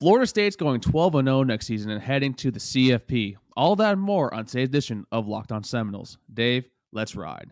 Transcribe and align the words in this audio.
Florida 0.00 0.28
State's 0.28 0.54
going 0.54 0.80
12 0.80 1.14
0 1.14 1.42
next 1.42 1.66
season 1.66 1.90
and 1.90 2.00
heading 2.00 2.32
to 2.34 2.52
the 2.52 2.60
CFP. 2.60 3.36
All 3.56 3.74
that 3.76 3.94
and 3.94 4.00
more 4.00 4.32
on 4.32 4.44
today's 4.44 4.68
edition 4.68 5.04
of 5.10 5.26
Locked 5.26 5.50
On 5.50 5.64
Seminoles. 5.64 6.18
Dave, 6.32 6.70
let's 6.92 7.16
ride. 7.16 7.50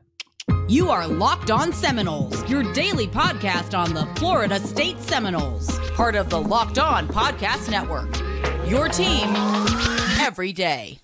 You 0.68 0.90
are 0.90 1.08
Locked 1.08 1.50
On 1.50 1.72
Seminoles, 1.72 2.48
your 2.48 2.62
daily 2.72 3.08
podcast 3.08 3.76
on 3.76 3.92
the 3.94 4.06
Florida 4.20 4.60
State 4.60 5.00
Seminoles, 5.00 5.76
part 5.90 6.14
of 6.14 6.30
the 6.30 6.40
Locked 6.40 6.78
On 6.78 7.08
Podcast 7.08 7.68
Network. 7.68 8.14
Your 8.70 8.88
team 8.88 9.34
every 10.20 10.52
day. 10.52 10.98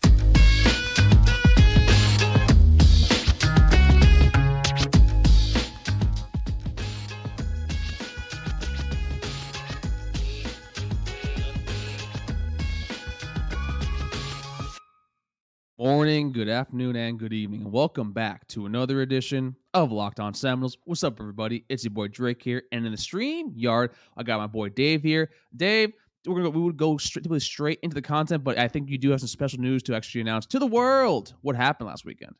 Morning, 15.85 16.31
good 16.31 16.49
afternoon, 16.49 16.95
and 16.95 17.18
good 17.18 17.32
evening. 17.32 17.63
And 17.63 17.72
welcome 17.72 18.13
back 18.13 18.46
to 18.46 18.67
another 18.67 19.00
edition 19.00 19.57
of 19.75 19.90
Locked 19.90 20.21
On 20.21 20.32
Seminoles. 20.32 20.79
What's 20.85 21.03
up, 21.03 21.18
everybody? 21.18 21.64
It's 21.68 21.82
your 21.82 21.90
boy 21.90 22.07
Drake 22.07 22.40
here. 22.40 22.63
And 22.71 22.86
in 22.86 22.93
the 22.93 22.96
StreamYard, 22.96 23.89
I 24.17 24.23
got 24.23 24.39
my 24.39 24.46
boy 24.46 24.68
Dave 24.68 25.03
here. 25.03 25.31
Dave, 25.57 25.93
we're 26.25 26.37
gonna 26.37 26.50
we 26.50 26.61
would 26.61 26.76
go 26.76 26.99
straight, 26.99 27.26
straight 27.43 27.81
into 27.82 27.95
the 27.95 28.00
content, 28.00 28.45
but 28.45 28.59
I 28.59 28.68
think 28.68 28.90
you 28.90 28.96
do 28.96 29.11
have 29.11 29.18
some 29.18 29.26
special 29.26 29.59
news 29.59 29.82
to 29.82 29.96
actually 29.96 30.21
announce 30.21 30.46
to 30.46 30.61
the 30.61 30.68
world 30.68 31.35
what 31.40 31.57
happened 31.57 31.89
last 31.89 32.05
weekend. 32.05 32.37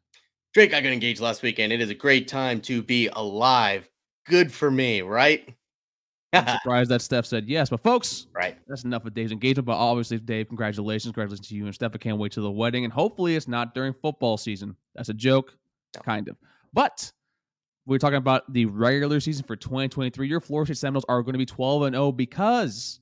Drake, 0.55 0.73
I 0.73 0.81
got 0.81 0.93
engaged 0.93 1.21
last 1.21 1.43
weekend. 1.43 1.73
It 1.73 1.81
is 1.81 1.91
a 1.91 1.97
great 1.97 2.29
time 2.29 2.61
to 2.61 2.81
be 2.81 3.09
alive. 3.09 3.89
Good 4.25 4.53
for 4.53 4.71
me, 4.71 5.03
right? 5.03 5.53
I'm 6.33 6.47
surprised 6.63 6.91
that 6.91 7.03
Steph 7.03 7.27
said 7.27 7.49
yes. 7.49 7.71
But 7.71 7.83
folks, 7.83 8.27
right. 8.35 8.57
That's 8.67 8.85
enough 8.85 9.05
of 9.05 9.15
Dave's 9.15 9.33
engagement. 9.33 9.67
But 9.67 9.77
obviously, 9.77 10.19
Dave, 10.19 10.49
congratulations. 10.49 11.13
Congratulations 11.13 11.49
to 11.49 11.55
you 11.55 11.67
and 11.67 11.75
Steph. 11.75 11.93
I 11.95 11.99
can't 11.99 12.19
wait 12.19 12.33
to 12.33 12.41
the 12.41 12.51
wedding. 12.51 12.85
And 12.85 12.93
hopefully 12.93 13.37
it's 13.37 13.49
not 13.49 13.75
during 13.75 13.93
football 13.93 14.37
season. 14.37 14.77
That's 14.95 15.09
a 15.09 15.15
joke. 15.15 15.57
No. 15.97 16.03
Kind 16.03 16.29
of. 16.29 16.37
But 16.73 17.13
we're 17.87 17.99
talking 17.99 18.17
about 18.17 18.51
the 18.53 18.67
regular 18.67 19.21
season 19.21 19.45
for 19.45 19.57
2023. 19.57 20.27
Your 20.27 20.41
Florida 20.41 20.75
State 20.75 20.81
Seminoles 20.81 21.05
are 21.09 21.23
going 21.23 21.35
to 21.35 21.39
be 21.39 21.47
12 21.47 21.83
and 21.83 21.95
0 21.95 22.13
because 22.13 23.01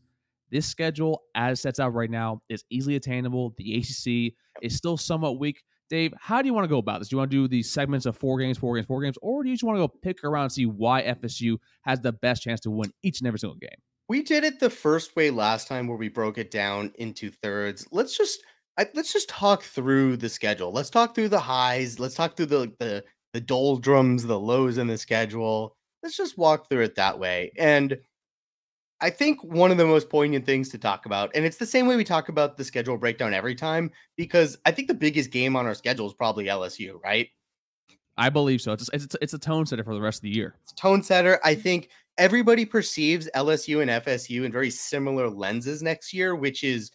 this 0.51 0.67
schedule, 0.67 1.23
as 1.35 1.59
it 1.59 1.63
sets 1.63 1.79
out 1.81 1.95
right 1.95 2.11
now, 2.11 2.43
is 2.49 2.65
easily 2.71 2.97
attainable. 2.97 3.55
The 3.57 3.77
ACC 3.77 4.35
is 4.63 4.77
still 4.77 4.97
somewhat 4.97 5.39
weak. 5.39 5.63
Dave, 5.91 6.15
how 6.19 6.41
do 6.41 6.47
you 6.47 6.55
want 6.55 6.65
to 6.65 6.69
go 6.69 6.79
about 6.79 7.01
this? 7.01 7.09
Do 7.09 7.17
you 7.17 7.19
want 7.19 7.33
to 7.33 7.37
do 7.37 7.49
these 7.49 7.71
segments 7.71 8.07
of 8.07 8.17
four 8.17 8.39
games, 8.39 8.57
four 8.57 8.77
games, 8.77 8.87
four 8.87 9.03
games, 9.03 9.19
or 9.21 9.43
do 9.43 9.51
you 9.51 9.57
just 9.57 9.65
want 9.65 9.77
to 9.77 9.87
go 9.87 9.89
pick 9.89 10.23
around 10.23 10.45
and 10.45 10.53
see 10.53 10.65
why 10.65 11.03
FSU 11.03 11.57
has 11.83 12.01
the 12.01 12.13
best 12.13 12.43
chance 12.43 12.61
to 12.61 12.71
win 12.71 12.93
each 13.03 13.21
and 13.21 13.27
every 13.27 13.41
single 13.41 13.59
game? 13.59 13.71
We 14.09 14.23
did 14.23 14.45
it 14.45 14.61
the 14.61 14.71
first 14.71 15.17
way 15.17 15.31
last 15.31 15.67
time, 15.69 15.89
where 15.89 15.99
we 15.99 16.09
broke 16.09 16.39
it 16.39 16.51
down 16.51 16.93
into 16.95 17.31
thirds. 17.31 17.87
Let's 17.91 18.17
just 18.17 18.41
I, 18.79 18.87
let's 18.95 19.13
just 19.13 19.29
talk 19.29 19.63
through 19.63 20.17
the 20.17 20.29
schedule. 20.29 20.73
Let's 20.73 20.91
talk 20.91 21.15
through 21.15 21.29
the 21.29 21.41
highs. 21.41 21.99
Let's 21.99 22.15
talk 22.15 22.37
through 22.37 22.47
the 22.47 22.73
the 22.79 23.05
the 23.33 23.41
doldrums, 23.41 24.25
the 24.25 24.39
lows 24.39 24.79
in 24.79 24.87
the 24.87 24.97
schedule. 24.97 25.77
Let's 26.03 26.17
just 26.17 26.39
walk 26.39 26.69
through 26.69 26.85
it 26.85 26.95
that 26.95 27.19
way. 27.19 27.53
And 27.59 27.99
I 29.03 29.11
think 29.11 29.43
one 29.43 29.71
of 29.71 29.79
the 29.79 29.87
most 29.87 30.11
poignant 30.11 30.45
things 30.45 30.69
to 30.71 30.79
talk 30.79 31.07
about, 31.07 31.31
and 31.35 31.45
it's 31.45 31.57
the 31.57 31.67
same 31.67 31.87
way 31.87 31.97
we 31.97 32.05
talk 32.05 32.29
about 32.29 32.57
the 32.57 32.65
schedule 32.65 32.99
breakdown 32.99 33.33
every 33.33 33.55
time, 33.55 33.91
because 34.17 34.59
I 34.67 34.73
think 34.73 34.89
the 34.89 34.95
biggest 34.95 35.31
game 35.31 35.57
on 35.57 35.67
our 35.67 35.75
schedule 35.75 36.07
is 36.07 36.13
probably 36.13 36.47
LSU, 36.47 37.03
right? 37.03 37.29
I 38.19 38.29
believe 38.29 38.61
so. 38.61 38.73
It's 38.73 38.91
it's, 38.93 39.17
it's 39.23 39.33
a 39.33 39.39
tone 39.39 39.65
setter 39.65 39.85
for 39.85 39.95
the 39.95 40.01
rest 40.01 40.19
of 40.19 40.23
the 40.23 40.31
year. 40.35 40.55
It's 40.63 40.73
tone 40.73 41.03
setter. 41.03 41.41
I 41.43 41.55
think 41.55 41.89
everybody 42.19 42.67
perceives 42.67 43.31
LSU 43.35 43.81
and 43.81 43.91
FSU 44.05 44.45
in 44.45 44.53
very 44.53 44.71
similar 44.71 45.31
lenses 45.31 45.83
next 45.83 46.13
year, 46.13 46.37
which 46.37 46.63
is, 46.63 46.91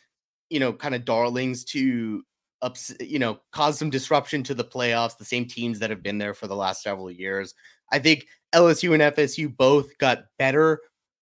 you 0.49 0.59
know, 0.59 0.71
kind 0.71 0.93
of 0.93 1.05
darlings 1.05 1.63
to 1.65 2.23
ups, 2.61 2.93
you 2.99 3.17
know, 3.17 3.39
cause 3.51 3.79
some 3.79 3.89
disruption 3.89 4.43
to 4.43 4.53
the 4.53 4.63
playoffs. 4.63 5.17
The 5.17 5.25
same 5.25 5.45
teams 5.45 5.79
that 5.79 5.89
have 5.89 6.03
been 6.03 6.19
there 6.19 6.35
for 6.35 6.45
the 6.45 6.55
last 6.55 6.83
several 6.83 7.09
years. 7.09 7.55
I 7.91 7.97
think 7.97 8.27
LSU 8.53 8.93
and 8.93 9.15
FSU 9.15 9.55
both 9.55 9.97
got 9.97 10.25
better 10.37 10.79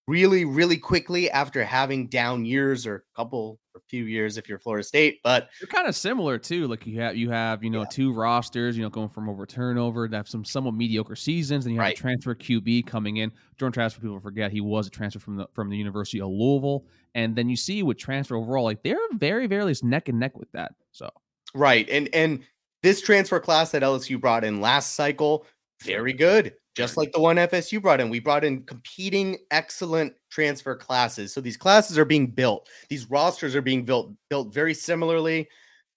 really, 0.08 0.46
really 0.46 0.78
quickly 0.78 1.30
after 1.32 1.64
having 1.64 2.08
down 2.08 2.46
years 2.46 2.86
or 2.86 2.96
a 2.96 3.16
couple 3.16 3.60
or 3.74 3.82
few 3.90 4.04
years 4.04 4.38
if 4.38 4.50
you're 4.50 4.60
Florida 4.60 4.84
State. 4.84 5.20
But 5.24 5.50
you're 5.62 5.68
kind 5.68 5.88
of 5.88 5.96
similar 5.96 6.38
too. 6.38 6.68
Like 6.68 6.86
you 6.86 7.00
have 7.00 7.16
you 7.16 7.30
have, 7.30 7.64
you 7.64 7.70
know, 7.70 7.82
yeah. 7.82 7.90
two 7.92 8.14
rosters, 8.14 8.78
you 8.78 8.84
know, 8.84 8.90
going 8.90 9.10
from 9.10 9.30
over 9.30 9.46
turnover 9.46 10.08
to 10.08 10.16
have 10.16 10.28
some 10.28 10.44
somewhat 10.44 10.74
mediocre 10.74 11.16
seasons, 11.16 11.66
and 11.66 11.74
you 11.74 11.80
have 11.80 11.88
right. 11.88 11.98
a 11.98 12.02
transfer 12.02 12.36
QB 12.36 12.86
coming 12.88 13.18
in. 13.18 13.32
Jordan 13.58 13.74
Travis, 13.74 13.98
people 13.98 14.20
forget 14.20 14.52
he 14.52 14.62
was 14.62 14.88
a 14.88 14.90
transfer 14.90 15.20
from 15.20 15.38
the 15.38 15.48
from 15.54 15.70
the 15.70 15.78
University 15.78 16.22
of 16.22 16.30
Louisville. 16.30 16.86
And 17.16 17.36
then 17.36 17.48
you 17.48 17.56
see 17.56 17.84
with 17.84 17.98
transfer 17.98 18.36
overall, 18.36 18.64
like 18.64 18.82
they're 18.84 18.98
very, 19.14 19.48
very 19.48 19.64
least 19.64 19.84
neck 19.84 20.10
and 20.10 20.20
neck 20.20 20.38
with 20.38 20.52
that. 20.54 20.74
So 20.92 21.10
right. 21.54 21.88
And 21.90 22.10
and 22.14 22.44
this 22.82 23.02
transfer 23.02 23.40
class 23.40 23.72
that 23.72 23.84
LSU 23.84 24.20
brought 24.20 24.44
in 24.44 24.60
last 24.60 24.96
cycle, 24.96 25.46
very 25.84 26.14
good 26.14 26.54
just 26.76 26.98
like 26.98 27.12
the 27.12 27.20
one 27.20 27.36
FSU 27.36 27.82
brought 27.82 28.02
in. 28.02 28.10
We 28.10 28.20
brought 28.20 28.44
in 28.44 28.64
competing 28.64 29.38
excellent 29.52 30.14
transfer 30.30 30.76
classes. 30.76 31.34
So 31.34 31.42
these 31.42 31.58
classes 31.58 31.98
are 31.98 32.06
being 32.06 32.28
built. 32.28 32.68
These 32.90 33.10
rosters 33.10 33.56
are 33.56 33.62
being 33.62 33.86
built 33.86 34.12
built 34.30 34.54
very 34.54 34.74
similarly. 34.74 35.48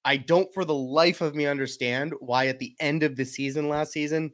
I 0.05 0.19
don't 0.19 0.53
for 0.55 0.65
the 0.65 0.75
life 0.75 1.21
of 1.21 1.35
me 1.35 1.47
understand 1.47 2.13
why 2.21 2.47
at 2.47 2.59
the 2.59 2.75
end 2.79 3.03
of 3.03 3.17
the 3.17 3.25
season 3.25 3.69
last 3.69 3.93
season 3.93 4.33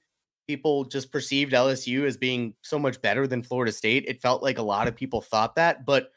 people 0.49 0.85
just 0.85 1.13
perceived 1.13 1.53
LSU 1.53 2.05
as 2.05 2.17
being 2.17 2.55
so 2.63 2.79
much 2.79 3.01
better 3.01 3.27
than 3.27 3.43
Florida 3.43 3.73
State. 3.73 4.05
It 4.09 4.21
felt 4.21 4.43
like 4.43 4.59
a 4.59 4.63
lot 4.63 4.89
of 4.89 4.97
people 4.97 5.21
thought 5.21 5.55
that, 5.57 5.87
but 5.87 6.11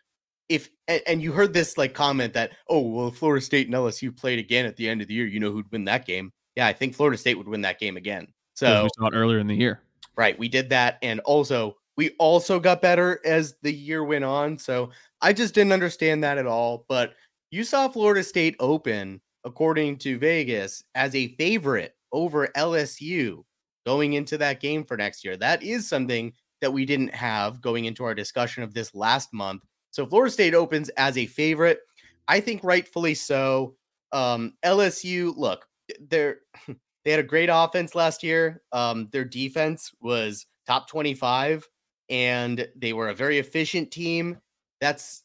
if 0.49 0.69
and 0.87 1.21
you 1.21 1.31
heard 1.31 1.53
this 1.53 1.77
like 1.77 1.93
comment 1.93 2.33
that 2.33 2.51
oh 2.69 2.81
well 2.81 3.11
Florida 3.11 3.43
State 3.43 3.67
and 3.67 3.75
LSU 3.75 4.15
played 4.15 4.39
again 4.39 4.65
at 4.65 4.75
the 4.75 4.87
end 4.87 5.01
of 5.01 5.07
the 5.07 5.13
year, 5.13 5.25
you 5.25 5.39
know 5.39 5.51
who'd 5.51 5.71
win 5.71 5.85
that 5.85 6.05
game? 6.05 6.31
Yeah, 6.55 6.67
I 6.67 6.73
think 6.73 6.95
Florida 6.95 7.17
State 7.17 7.37
would 7.37 7.47
win 7.47 7.61
that 7.61 7.79
game 7.79 7.97
again. 7.97 8.27
So 8.55 8.83
we 8.83 8.89
saw 8.97 9.07
it 9.07 9.13
earlier 9.13 9.39
in 9.39 9.47
the 9.47 9.55
year. 9.55 9.81
Right. 10.17 10.37
We 10.37 10.47
did 10.47 10.69
that. 10.69 10.97
And 11.01 11.19
also, 11.21 11.75
we 11.97 12.11
also 12.19 12.59
got 12.59 12.81
better 12.81 13.19
as 13.25 13.55
the 13.61 13.71
year 13.71 14.03
went 14.03 14.23
on. 14.23 14.57
So 14.57 14.91
I 15.21 15.33
just 15.33 15.53
didn't 15.53 15.73
understand 15.73 16.23
that 16.23 16.37
at 16.37 16.47
all. 16.47 16.85
But 16.87 17.13
you 17.51 17.63
saw 17.63 17.87
Florida 17.87 18.23
State 18.23 18.55
open, 18.59 19.21
according 19.43 19.97
to 19.99 20.17
Vegas, 20.17 20.83
as 20.95 21.15
a 21.15 21.35
favorite 21.35 21.95
over 22.11 22.47
LSU 22.55 23.43
going 23.85 24.13
into 24.13 24.37
that 24.37 24.59
game 24.59 24.83
for 24.83 24.97
next 24.97 25.23
year. 25.23 25.37
That 25.37 25.63
is 25.63 25.87
something 25.87 26.33
that 26.61 26.71
we 26.71 26.85
didn't 26.85 27.13
have 27.13 27.61
going 27.61 27.85
into 27.85 28.03
our 28.03 28.15
discussion 28.15 28.63
of 28.63 28.73
this 28.73 28.95
last 28.95 29.33
month. 29.33 29.63
So 29.91 30.05
Florida 30.05 30.31
State 30.31 30.55
opens 30.55 30.89
as 30.89 31.17
a 31.17 31.25
favorite. 31.25 31.79
I 32.27 32.39
think 32.39 32.63
rightfully 32.63 33.13
so. 33.13 33.75
Um, 34.11 34.53
LSU, 34.65 35.35
look, 35.37 35.65
they're 36.09 36.39
They 37.05 37.11
had 37.11 37.19
a 37.19 37.23
great 37.23 37.49
offense 37.51 37.93
last 37.95 38.23
year. 38.23 38.63
Um, 38.71 39.07
their 39.11 39.23
defense 39.23 39.91
was 40.01 40.47
top 40.65 40.89
25 40.89 41.69
and 42.09 42.67
they 42.75 42.93
were 42.93 43.09
a 43.09 43.15
very 43.15 43.37
efficient 43.37 43.91
team. 43.91 44.39
That's 44.81 45.23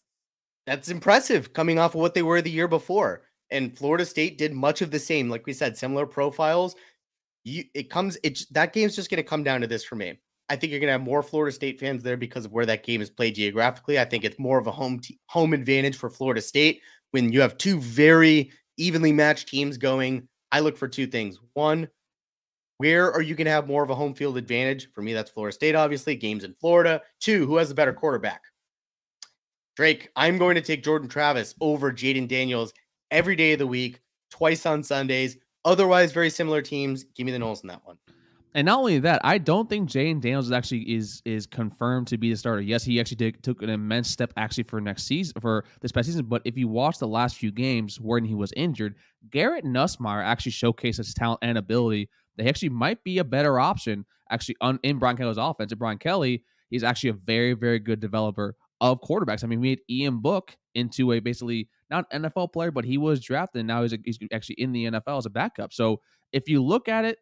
that's 0.67 0.91
impressive 0.91 1.53
coming 1.53 1.79
off 1.79 1.95
of 1.95 2.01
what 2.01 2.15
they 2.15 2.23
were 2.23 2.43
the 2.43 2.51
year 2.51 2.69
before. 2.69 3.23
And 3.51 3.77
Florida 3.77 4.05
State 4.05 4.39
did 4.39 4.53
much 4.53 4.83
of 4.83 4.91
the 4.91 4.99
same. 4.99 5.29
Like 5.29 5.47
we 5.47 5.53
said, 5.53 5.77
similar 5.77 6.07
profiles. 6.07 6.77
You 7.45 7.65
it 7.75 7.91
comes 7.91 8.19
it 8.23 8.41
that 8.51 8.73
game's 8.75 8.95
just 8.95 9.11
going 9.11 9.23
to 9.23 9.29
come 9.29 9.43
down 9.43 9.63
to 9.63 9.67
this 9.67 9.83
for 9.83 9.97
me. 9.97 10.21
I 10.51 10.57
think 10.57 10.71
you're 10.71 10.81
going 10.81 10.89
to 10.89 10.93
have 10.93 11.01
more 11.01 11.23
Florida 11.23 11.55
State 11.55 11.81
fans 11.81 12.03
there 12.03 12.17
because 12.17 12.45
of 12.45 12.53
where 12.53 12.67
that 12.67 12.85
game 12.85 13.01
is 13.01 13.09
played 13.09 13.37
geographically. 13.37 13.99
I 13.99 14.05
think 14.05 14.25
it's 14.25 14.39
more 14.39 14.59
of 14.59 14.67
a 14.67 14.73
home 14.73 15.01
t- 15.01 15.19
home 15.27 15.55
advantage 15.55 15.97
for 15.97 16.11
Florida 16.11 16.43
State 16.43 16.83
when 17.13 17.33
you 17.33 17.41
have 17.41 17.57
two 17.57 17.81
very 17.81 18.51
evenly 18.77 19.13
matched 19.13 19.49
teams 19.49 19.79
going 19.79 20.29
I 20.53 20.61
look 20.61 20.77
for 20.77 20.89
two 20.89 21.07
things. 21.07 21.39
One, 21.55 21.89
where 22.79 23.13
are 23.13 23.21
you 23.23 23.35
going 23.35 23.45
to 23.45 23.51
have 23.51 23.69
more 23.69 23.83
of 23.83 23.91
a 23.91 23.95
home 23.95 24.15
field 24.15 24.37
advantage? 24.37 24.91
For 24.93 25.03
me, 25.03 25.13
that's 25.13 25.31
Florida 25.31 25.55
State, 25.55 25.75
obviously. 25.75 26.17
Games 26.17 26.45
in 26.45 26.55
Florida. 26.55 27.03
Two, 27.21 27.47
who 27.47 27.57
has 27.57 27.71
a 27.71 27.75
better 27.75 27.93
quarterback? 27.93 28.43
Drake, 29.77 30.11
I'm 30.17 30.39
going 30.39 30.55
to 30.55 30.61
take 30.61 30.83
Jordan 30.83 31.09
Travis 31.09 31.55
over 31.61 31.93
Jayden 31.93 32.29
Daniels 32.29 32.73
every 33.11 33.37
day 33.37 33.53
of 33.53 33.59
the 33.59 33.67
week, 33.67 34.01
twice 34.31 34.67
on 34.67 34.83
Sundays. 34.83 35.37
Otherwise, 35.65 36.13
very 36.13 36.31
similar 36.31 36.63
teams. 36.63 37.05
Give 37.05 37.27
me 37.27 37.33
the 37.33 37.39
Noles 37.39 37.63
in 37.63 37.69
that 37.69 37.85
one. 37.85 37.99
And 38.55 38.67
not 38.67 38.79
only 38.79 38.99
that, 39.01 39.21
I 39.23 39.39
don't 39.39 39.69
think 39.69 39.89
Jayden 39.89 40.21
Daniels 40.21 40.47
is 40.47 40.53
actually 40.53 40.95
is 40.95 41.23
is 41.25 41.47
confirmed 41.47 42.09
to 42.09 42.19
be 42.19 42.31
the 42.31 42.37
starter. 42.37 42.61
Yes, 42.61 42.85
he 42.85 42.99
actually 42.99 43.17
did, 43.17 43.43
took 43.43 43.63
an 43.63 43.71
immense 43.71 44.11
step 44.11 44.33
actually 44.37 44.65
for 44.65 44.81
next 44.81 45.05
season 45.05 45.41
for 45.41 45.65
this 45.81 45.93
past 45.93 46.07
season. 46.07 46.27
But 46.27 46.43
if 46.45 46.57
you 46.57 46.67
watch 46.67 46.99
the 46.99 47.07
last 47.07 47.37
few 47.37 47.53
games 47.53 48.01
when 48.01 48.25
he 48.25 48.35
was 48.35 48.53
injured, 48.57 48.97
Garrett 49.31 49.65
Nussmeier 49.65 50.25
actually 50.25 50.53
showcased 50.53 50.97
his 50.97 51.15
talent 51.15 51.41
and 51.43 51.59
ability. 51.59 52.09
That 52.37 52.45
he 52.45 52.49
actually 52.49 52.71
might 52.71 53.05
be 53.05 53.19
a 53.19 53.25
better 53.25 53.61
option 53.61 54.05
actually 54.31 54.57
on, 54.61 54.81
in 54.83 54.99
Brian 54.99 55.17
Kelly's 55.17 55.37
offense. 55.37 55.71
And 55.71 55.79
Brian 55.79 55.99
Kelly, 55.99 56.45
he's 56.71 56.83
actually 56.83 57.11
a 57.11 57.15
very 57.15 57.53
very 57.53 57.79
good 57.79 58.01
developer 58.01 58.57
of 58.81 59.01
quarterbacks. 59.01 59.45
I 59.45 59.47
mean, 59.47 59.61
we 59.61 59.71
had 59.71 59.81
Ian 59.89 60.21
Book 60.21 60.57
into 60.75 61.13
a 61.13 61.21
basically 61.21 61.69
not 61.89 62.11
NFL 62.11 62.53
player, 62.53 62.71
but 62.71 62.85
he 62.85 62.99
was 62.99 63.21
drafted. 63.21 63.61
And 63.61 63.69
now 63.69 63.83
he's, 63.83 63.93
a, 63.93 63.99
he's 64.05 64.19
actually 64.33 64.57
in 64.57 64.73
the 64.73 64.87
NFL 64.87 65.19
as 65.19 65.27
a 65.27 65.31
backup. 65.31 65.73
So 65.73 66.01
if 66.33 66.49
you 66.49 66.63
look 66.63 66.89
at 66.89 67.05
it 67.05 67.19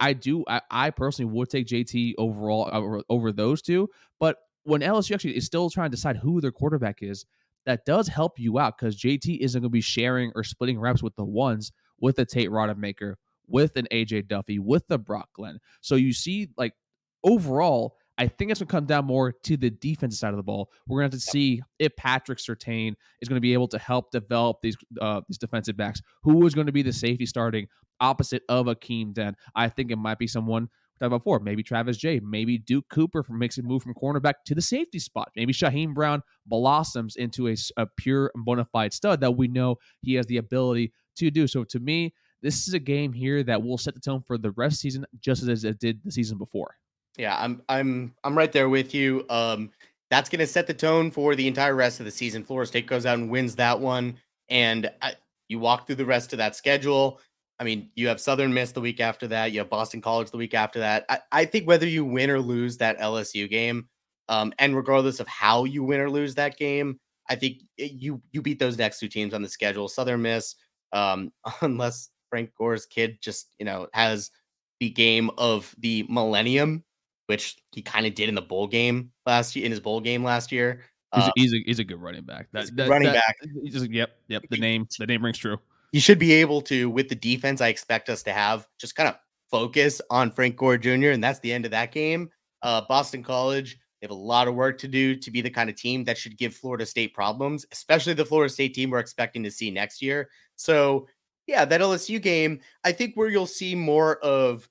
I 0.00 0.12
do. 0.12 0.44
I, 0.48 0.60
I, 0.70 0.90
personally 0.90 1.32
would 1.32 1.50
take 1.50 1.66
JT 1.66 2.14
overall 2.18 2.68
over, 2.72 3.02
over, 3.08 3.32
those 3.32 3.62
two. 3.62 3.88
But 4.18 4.36
when 4.64 4.80
LSU 4.80 5.14
actually 5.14 5.36
is 5.36 5.46
still 5.46 5.70
trying 5.70 5.90
to 5.90 5.96
decide 5.96 6.16
who 6.16 6.40
their 6.40 6.50
quarterback 6.50 7.02
is, 7.02 7.26
that 7.64 7.84
does 7.84 8.08
help 8.08 8.38
you 8.38 8.58
out 8.58 8.78
because 8.78 9.00
JT 9.00 9.38
isn't 9.38 9.60
going 9.60 9.68
to 9.68 9.72
be 9.72 9.80
sharing 9.80 10.32
or 10.34 10.42
splitting 10.42 10.80
reps 10.80 11.02
with 11.02 11.14
the 11.16 11.24
ones 11.24 11.70
with 12.00 12.18
a 12.18 12.24
Tate 12.24 12.50
Rodemaker, 12.50 13.14
with 13.46 13.76
an 13.76 13.86
AJ 13.92 14.28
Duffy, 14.28 14.58
with 14.58 14.86
the 14.88 14.98
Brock 14.98 15.28
Glenn. 15.34 15.58
So 15.80 15.94
you 15.94 16.12
see, 16.12 16.48
like 16.56 16.74
overall, 17.22 17.96
I 18.18 18.26
think 18.26 18.50
it's 18.50 18.58
going 18.58 18.66
to 18.66 18.72
come 18.72 18.86
down 18.86 19.04
more 19.04 19.32
to 19.44 19.56
the 19.56 19.70
defensive 19.70 20.18
side 20.18 20.30
of 20.30 20.36
the 20.36 20.42
ball. 20.42 20.70
We're 20.86 21.00
going 21.00 21.10
to 21.10 21.14
have 21.14 21.22
to 21.22 21.30
see 21.30 21.62
if 21.78 21.94
Patrick 21.96 22.38
Surtain 22.38 22.94
is 23.22 23.28
going 23.28 23.36
to 23.36 23.40
be 23.40 23.52
able 23.52 23.68
to 23.68 23.78
help 23.78 24.10
develop 24.10 24.58
these 24.60 24.76
uh, 25.00 25.20
these 25.28 25.38
defensive 25.38 25.76
backs. 25.76 26.02
Who 26.24 26.44
is 26.44 26.54
going 26.54 26.66
to 26.66 26.72
be 26.72 26.82
the 26.82 26.92
safety 26.92 27.26
starting 27.26 27.68
opposite 28.00 28.42
of 28.48 28.66
Akeem 28.66 29.14
Dent? 29.14 29.36
I 29.54 29.68
think 29.68 29.92
it 29.92 29.96
might 29.96 30.18
be 30.18 30.26
someone 30.26 30.64
we 30.64 30.68
talked 30.98 31.06
about 31.06 31.18
before. 31.18 31.38
Maybe 31.38 31.62
Travis 31.62 31.96
Jay. 31.96 32.20
Maybe 32.20 32.58
Duke 32.58 32.86
Cooper 32.90 33.22
from 33.22 33.38
makes 33.38 33.56
a 33.56 33.62
move 33.62 33.84
from 33.84 33.94
cornerback 33.94 34.34
to 34.46 34.54
the 34.54 34.62
safety 34.62 34.98
spot. 34.98 35.30
Maybe 35.36 35.52
Shyheim 35.52 35.94
Brown 35.94 36.22
blossoms 36.44 37.14
into 37.14 37.46
a, 37.48 37.56
a 37.76 37.86
pure 37.96 38.32
bona 38.34 38.64
fide 38.64 38.92
stud 38.92 39.20
that 39.20 39.36
we 39.36 39.46
know 39.46 39.76
he 40.02 40.14
has 40.14 40.26
the 40.26 40.38
ability 40.38 40.92
to 41.18 41.30
do. 41.30 41.46
So 41.46 41.62
to 41.64 41.78
me, 41.78 42.14
this 42.42 42.66
is 42.66 42.74
a 42.74 42.80
game 42.80 43.12
here 43.12 43.44
that 43.44 43.62
will 43.62 43.78
set 43.78 43.94
the 43.94 44.00
tone 44.00 44.22
for 44.26 44.38
the 44.38 44.50
rest 44.52 44.74
of 44.74 44.78
the 44.78 44.90
season, 44.90 45.06
just 45.20 45.44
as 45.44 45.64
it 45.64 45.78
did 45.78 46.00
the 46.04 46.10
season 46.10 46.36
before. 46.38 46.74
Yeah, 47.18 47.36
I'm 47.38 47.60
I'm 47.68 48.14
I'm 48.22 48.38
right 48.38 48.52
there 48.52 48.68
with 48.68 48.94
you. 48.94 49.26
Um, 49.28 49.70
that's 50.08 50.30
going 50.30 50.38
to 50.38 50.46
set 50.46 50.66
the 50.66 50.72
tone 50.74 51.10
for 51.10 51.34
the 51.34 51.46
entire 51.46 51.74
rest 51.74 52.00
of 52.00 52.06
the 52.06 52.12
season. 52.12 52.44
Florida 52.44 52.68
State 52.68 52.86
goes 52.86 53.04
out 53.04 53.18
and 53.18 53.28
wins 53.28 53.56
that 53.56 53.78
one, 53.78 54.16
and 54.48 54.90
I, 55.02 55.14
you 55.48 55.58
walk 55.58 55.86
through 55.86 55.96
the 55.96 56.06
rest 56.06 56.32
of 56.32 56.38
that 56.38 56.56
schedule. 56.56 57.20
I 57.58 57.64
mean, 57.64 57.90
you 57.96 58.06
have 58.06 58.20
Southern 58.20 58.54
Miss 58.54 58.70
the 58.70 58.80
week 58.80 59.00
after 59.00 59.26
that. 59.28 59.50
You 59.50 59.58
have 59.58 59.68
Boston 59.68 60.00
College 60.00 60.30
the 60.30 60.36
week 60.36 60.54
after 60.54 60.78
that. 60.78 61.04
I, 61.08 61.18
I 61.32 61.44
think 61.44 61.66
whether 61.66 61.86
you 61.86 62.04
win 62.04 62.30
or 62.30 62.38
lose 62.38 62.76
that 62.78 62.98
LSU 63.00 63.50
game, 63.50 63.88
um, 64.28 64.52
and 64.60 64.76
regardless 64.76 65.18
of 65.18 65.26
how 65.26 65.64
you 65.64 65.82
win 65.82 66.00
or 66.00 66.08
lose 66.08 66.36
that 66.36 66.56
game, 66.56 67.00
I 67.28 67.34
think 67.34 67.62
you 67.76 68.22
you 68.30 68.42
beat 68.42 68.60
those 68.60 68.78
next 68.78 69.00
two 69.00 69.08
teams 69.08 69.34
on 69.34 69.42
the 69.42 69.48
schedule. 69.48 69.88
Southern 69.88 70.22
Miss, 70.22 70.54
um, 70.92 71.32
unless 71.62 72.10
Frank 72.30 72.52
Gore's 72.56 72.86
kid 72.86 73.18
just 73.20 73.50
you 73.58 73.66
know 73.66 73.88
has 73.92 74.30
the 74.78 74.90
game 74.90 75.30
of 75.36 75.74
the 75.80 76.06
millennium 76.08 76.84
which 77.28 77.58
he 77.72 77.82
kind 77.82 78.06
of 78.06 78.14
did 78.14 78.28
in 78.28 78.34
the 78.34 78.42
bowl 78.42 78.66
game 78.66 79.10
last 79.26 79.54
year 79.54 79.64
in 79.66 79.70
his 79.70 79.80
bowl 79.80 80.00
game 80.00 80.24
last 80.24 80.50
year. 80.50 80.80
He's, 81.14 81.24
uh, 81.24 81.30
he's, 81.36 81.52
a, 81.54 81.56
he's 81.66 81.78
a 81.78 81.84
good 81.84 82.00
running 82.00 82.24
back. 82.24 82.48
That, 82.52 82.74
that 82.76 82.88
running 82.88 83.12
that, 83.12 83.22
back. 83.26 83.36
Just, 83.64 83.90
yep, 83.90 84.18
yep. 84.28 84.42
The 84.50 84.56
name 84.56 84.86
the 84.98 85.06
name 85.06 85.24
rings 85.24 85.38
true. 85.38 85.58
He 85.92 86.00
should 86.00 86.18
be 86.18 86.32
able 86.32 86.60
to 86.62 86.90
with 86.90 87.08
the 87.08 87.14
defense. 87.14 87.60
I 87.60 87.68
expect 87.68 88.08
us 88.08 88.22
to 88.24 88.32
have 88.32 88.66
just 88.78 88.96
kind 88.96 89.08
of 89.08 89.16
focus 89.50 90.00
on 90.10 90.30
Frank 90.30 90.56
Gore 90.56 90.78
Jr. 90.78 91.10
and 91.10 91.22
that's 91.22 91.40
the 91.40 91.52
end 91.52 91.64
of 91.64 91.70
that 91.70 91.92
game. 91.92 92.30
Uh, 92.62 92.82
Boston 92.88 93.22
College. 93.22 93.78
They 94.00 94.06
have 94.06 94.12
a 94.12 94.14
lot 94.14 94.46
of 94.46 94.54
work 94.54 94.78
to 94.78 94.88
do 94.88 95.16
to 95.16 95.30
be 95.30 95.40
the 95.40 95.50
kind 95.50 95.68
of 95.68 95.76
team 95.76 96.04
that 96.04 96.16
should 96.16 96.38
give 96.38 96.54
Florida 96.54 96.86
State 96.86 97.14
problems, 97.14 97.66
especially 97.72 98.14
the 98.14 98.24
Florida 98.24 98.52
State 98.52 98.74
team 98.74 98.90
we're 98.90 99.00
expecting 99.00 99.42
to 99.42 99.50
see 99.50 99.72
next 99.72 100.00
year. 100.00 100.28
So, 100.54 101.08
yeah, 101.48 101.64
that 101.64 101.80
LSU 101.80 102.22
game, 102.22 102.60
I 102.84 102.92
think 102.92 103.16
where 103.16 103.28
you'll 103.28 103.46
see 103.46 103.74
more 103.74 104.18
of 104.18 104.68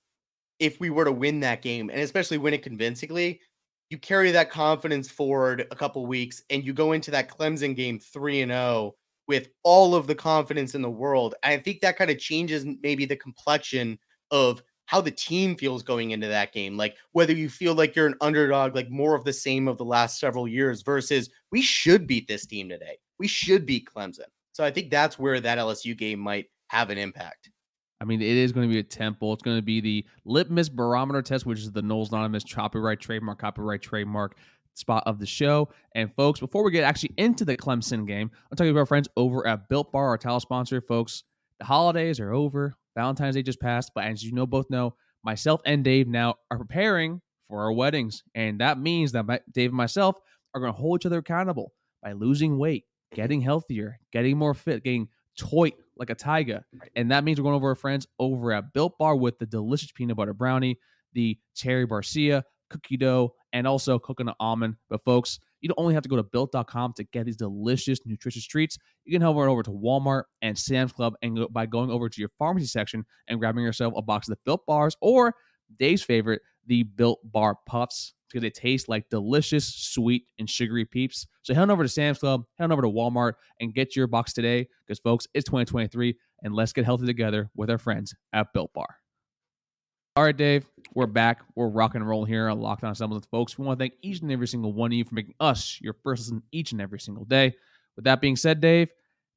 if 0.59 0.79
we 0.79 0.89
were 0.89 1.05
to 1.05 1.11
win 1.11 1.39
that 1.41 1.61
game 1.61 1.89
and 1.89 1.99
especially 1.99 2.37
win 2.37 2.53
it 2.53 2.63
convincingly, 2.63 3.39
you 3.89 3.97
carry 3.97 4.31
that 4.31 4.51
confidence 4.51 5.09
forward 5.09 5.65
a 5.71 5.75
couple 5.75 6.05
weeks 6.05 6.41
and 6.49 6.63
you 6.63 6.73
go 6.73 6.91
into 6.91 7.11
that 7.11 7.29
Clemson 7.29 7.75
game 7.75 7.99
3 7.99 8.41
and 8.41 8.51
0 8.51 8.95
with 9.27 9.49
all 9.63 9.95
of 9.95 10.07
the 10.07 10.15
confidence 10.15 10.75
in 10.75 10.81
the 10.81 10.89
world. 10.89 11.35
I 11.43 11.57
think 11.57 11.81
that 11.81 11.97
kind 11.97 12.09
of 12.09 12.17
changes 12.17 12.65
maybe 12.81 13.05
the 13.05 13.15
complexion 13.15 13.99
of 14.31 14.61
how 14.85 15.01
the 15.01 15.11
team 15.11 15.55
feels 15.55 15.83
going 15.83 16.11
into 16.11 16.27
that 16.27 16.53
game. 16.53 16.77
Like 16.77 16.95
whether 17.11 17.33
you 17.33 17.49
feel 17.49 17.75
like 17.75 17.95
you're 17.95 18.07
an 18.07 18.15
underdog, 18.21 18.73
like 18.73 18.89
more 18.89 19.15
of 19.15 19.25
the 19.25 19.33
same 19.33 19.67
of 19.67 19.77
the 19.77 19.85
last 19.85 20.19
several 20.19 20.47
years 20.47 20.81
versus 20.81 21.29
we 21.51 21.61
should 21.61 22.07
beat 22.07 22.27
this 22.27 22.45
team 22.45 22.69
today. 22.69 22.97
We 23.19 23.27
should 23.27 23.65
beat 23.65 23.87
Clemson. 23.93 24.27
So 24.53 24.63
I 24.63 24.71
think 24.71 24.89
that's 24.89 25.19
where 25.19 25.39
that 25.39 25.57
LSU 25.57 25.95
game 25.95 26.19
might 26.19 26.47
have 26.69 26.89
an 26.89 26.97
impact. 26.97 27.49
I 27.99 28.05
mean, 28.05 28.21
it 28.21 28.27
is 28.27 28.51
going 28.51 28.67
to 28.67 28.73
be 28.73 28.79
a 28.79 28.83
temple. 28.83 29.33
It's 29.33 29.43
going 29.43 29.57
to 29.57 29.63
be 29.63 29.81
the 29.81 30.05
litmus 30.25 30.69
barometer 30.69 31.21
test, 31.21 31.45
which 31.45 31.59
is 31.59 31.71
the 31.71 31.81
Noles 31.81 32.09
Anonymous 32.09 32.43
copyright 32.43 32.99
trademark, 32.99 33.39
copyright 33.39 33.81
trademark 33.81 34.37
spot 34.75 35.03
of 35.07 35.19
the 35.19 35.25
show. 35.25 35.69
And 35.95 36.13
folks, 36.13 36.39
before 36.39 36.63
we 36.63 36.71
get 36.71 36.83
actually 36.83 37.13
into 37.17 37.43
the 37.43 37.57
Clemson 37.57 38.05
game, 38.05 38.29
I'm 38.51 38.55
talking 38.55 38.69
about 38.69 38.81
our 38.81 38.85
friends 38.85 39.07
over 39.17 39.47
at 39.47 39.67
Built 39.69 39.91
Bar, 39.91 40.09
our 40.09 40.17
title 40.17 40.39
sponsor. 40.39 40.79
Folks, 40.81 41.23
the 41.59 41.65
holidays 41.65 42.19
are 42.19 42.31
over. 42.31 42.75
Valentine's 42.95 43.35
Day 43.35 43.43
just 43.43 43.59
passed, 43.59 43.91
but 43.93 44.05
as 44.05 44.23
you 44.23 44.31
know, 44.31 44.45
both 44.45 44.69
know, 44.69 44.95
myself 45.23 45.61
and 45.65 45.83
Dave 45.83 46.07
now 46.07 46.35
are 46.49 46.57
preparing 46.57 47.21
for 47.47 47.61
our 47.61 47.71
weddings, 47.71 48.23
and 48.35 48.59
that 48.59 48.79
means 48.79 49.11
that 49.13 49.25
my, 49.25 49.39
Dave 49.51 49.69
and 49.69 49.77
myself 49.77 50.17
are 50.53 50.61
going 50.61 50.73
to 50.73 50.77
hold 50.77 51.01
each 51.01 51.05
other 51.05 51.19
accountable 51.19 51.73
by 52.01 52.13
losing 52.13 52.57
weight, 52.57 52.85
getting 53.13 53.41
healthier, 53.41 53.99
getting 54.11 54.37
more 54.37 54.53
fit, 54.53 54.83
getting 54.83 55.07
toy 55.37 55.71
like 55.99 56.09
a 56.09 56.15
tiger. 56.15 56.65
And 56.95 57.11
that 57.11 57.23
means 57.23 57.39
we're 57.39 57.43
going 57.43 57.55
over 57.55 57.69
our 57.69 57.75
friends 57.75 58.07
over 58.19 58.51
at 58.51 58.73
Built 58.73 58.97
Bar 58.97 59.15
with 59.15 59.39
the 59.39 59.45
delicious 59.45 59.91
peanut 59.91 60.17
butter 60.17 60.33
brownie, 60.33 60.79
the 61.13 61.37
cherry 61.55 61.87
barcia, 61.87 62.43
cookie 62.69 62.97
dough, 62.97 63.33
and 63.53 63.67
also 63.67 63.99
coconut 63.99 64.35
almond. 64.39 64.75
But 64.89 65.03
folks, 65.05 65.39
you 65.61 65.69
don't 65.69 65.79
only 65.79 65.93
have 65.93 66.03
to 66.03 66.09
go 66.09 66.15
to 66.17 66.23
built.com 66.23 66.93
to 66.93 67.03
get 67.05 67.25
these 67.25 67.37
delicious, 67.37 67.99
nutritious 68.05 68.45
treats. 68.45 68.77
You 69.05 69.13
can 69.13 69.21
head 69.21 69.29
over 69.29 69.63
to 69.63 69.71
Walmart 69.71 70.23
and 70.41 70.57
Sam's 70.57 70.91
Club 70.91 71.13
and 71.21 71.37
go, 71.37 71.47
by 71.47 71.65
going 71.65 71.89
over 71.89 72.09
to 72.09 72.19
your 72.21 72.29
pharmacy 72.37 72.67
section 72.67 73.05
and 73.27 73.39
grabbing 73.39 73.63
yourself 73.63 73.93
a 73.97 74.01
box 74.01 74.27
of 74.27 74.35
the 74.35 74.39
Built 74.45 74.65
Bars 74.65 74.95
or 75.01 75.33
Dave's 75.79 76.03
favorite, 76.03 76.41
the 76.67 76.83
Built 76.83 77.19
Bar 77.23 77.57
Puffs 77.65 78.13
because 78.29 78.41
they 78.41 78.49
taste 78.49 78.89
like 78.89 79.09
delicious, 79.09 79.67
sweet, 79.67 80.25
and 80.39 80.49
sugary 80.49 80.85
peeps. 80.85 81.27
So 81.43 81.53
head 81.53 81.63
on 81.63 81.71
over 81.71 81.83
to 81.83 81.89
Sam's 81.89 82.19
Club, 82.19 82.43
head 82.57 82.65
on 82.65 82.71
over 82.71 82.81
to 82.81 82.89
Walmart, 82.89 83.33
and 83.59 83.73
get 83.73 83.95
your 83.95 84.07
box 84.07 84.33
today 84.33 84.67
because, 84.85 84.99
folks, 84.99 85.27
it's 85.33 85.45
2023 85.45 86.15
and 86.43 86.53
let's 86.53 86.73
get 86.73 86.85
healthy 86.85 87.05
together 87.05 87.49
with 87.55 87.69
our 87.69 87.77
friends 87.77 88.13
at 88.33 88.53
Built 88.53 88.73
Bar. 88.73 88.87
All 90.15 90.23
right, 90.23 90.35
Dave, 90.35 90.65
we're 90.95 91.05
back. 91.05 91.41
We're 91.55 91.67
rock 91.67 91.93
and 91.93 92.07
roll 92.07 92.25
here 92.25 92.49
on 92.49 92.59
Locked 92.59 92.83
On 92.83 92.95
Seminoles, 92.95 93.27
folks. 93.29 93.57
We 93.57 93.65
want 93.65 93.77
to 93.77 93.83
thank 93.83 93.93
each 94.01 94.21
and 94.21 94.31
every 94.31 94.47
single 94.47 94.73
one 94.73 94.91
of 94.91 94.97
you 94.97 95.05
for 95.05 95.13
making 95.13 95.35
us 95.39 95.77
your 95.79 95.93
first 96.03 96.21
listen 96.21 96.41
each 96.51 96.71
and 96.71 96.81
every 96.81 96.99
single 96.99 97.25
day. 97.25 97.53
With 97.95 98.05
that 98.05 98.19
being 98.19 98.35
said, 98.35 98.59
Dave, 98.59 98.89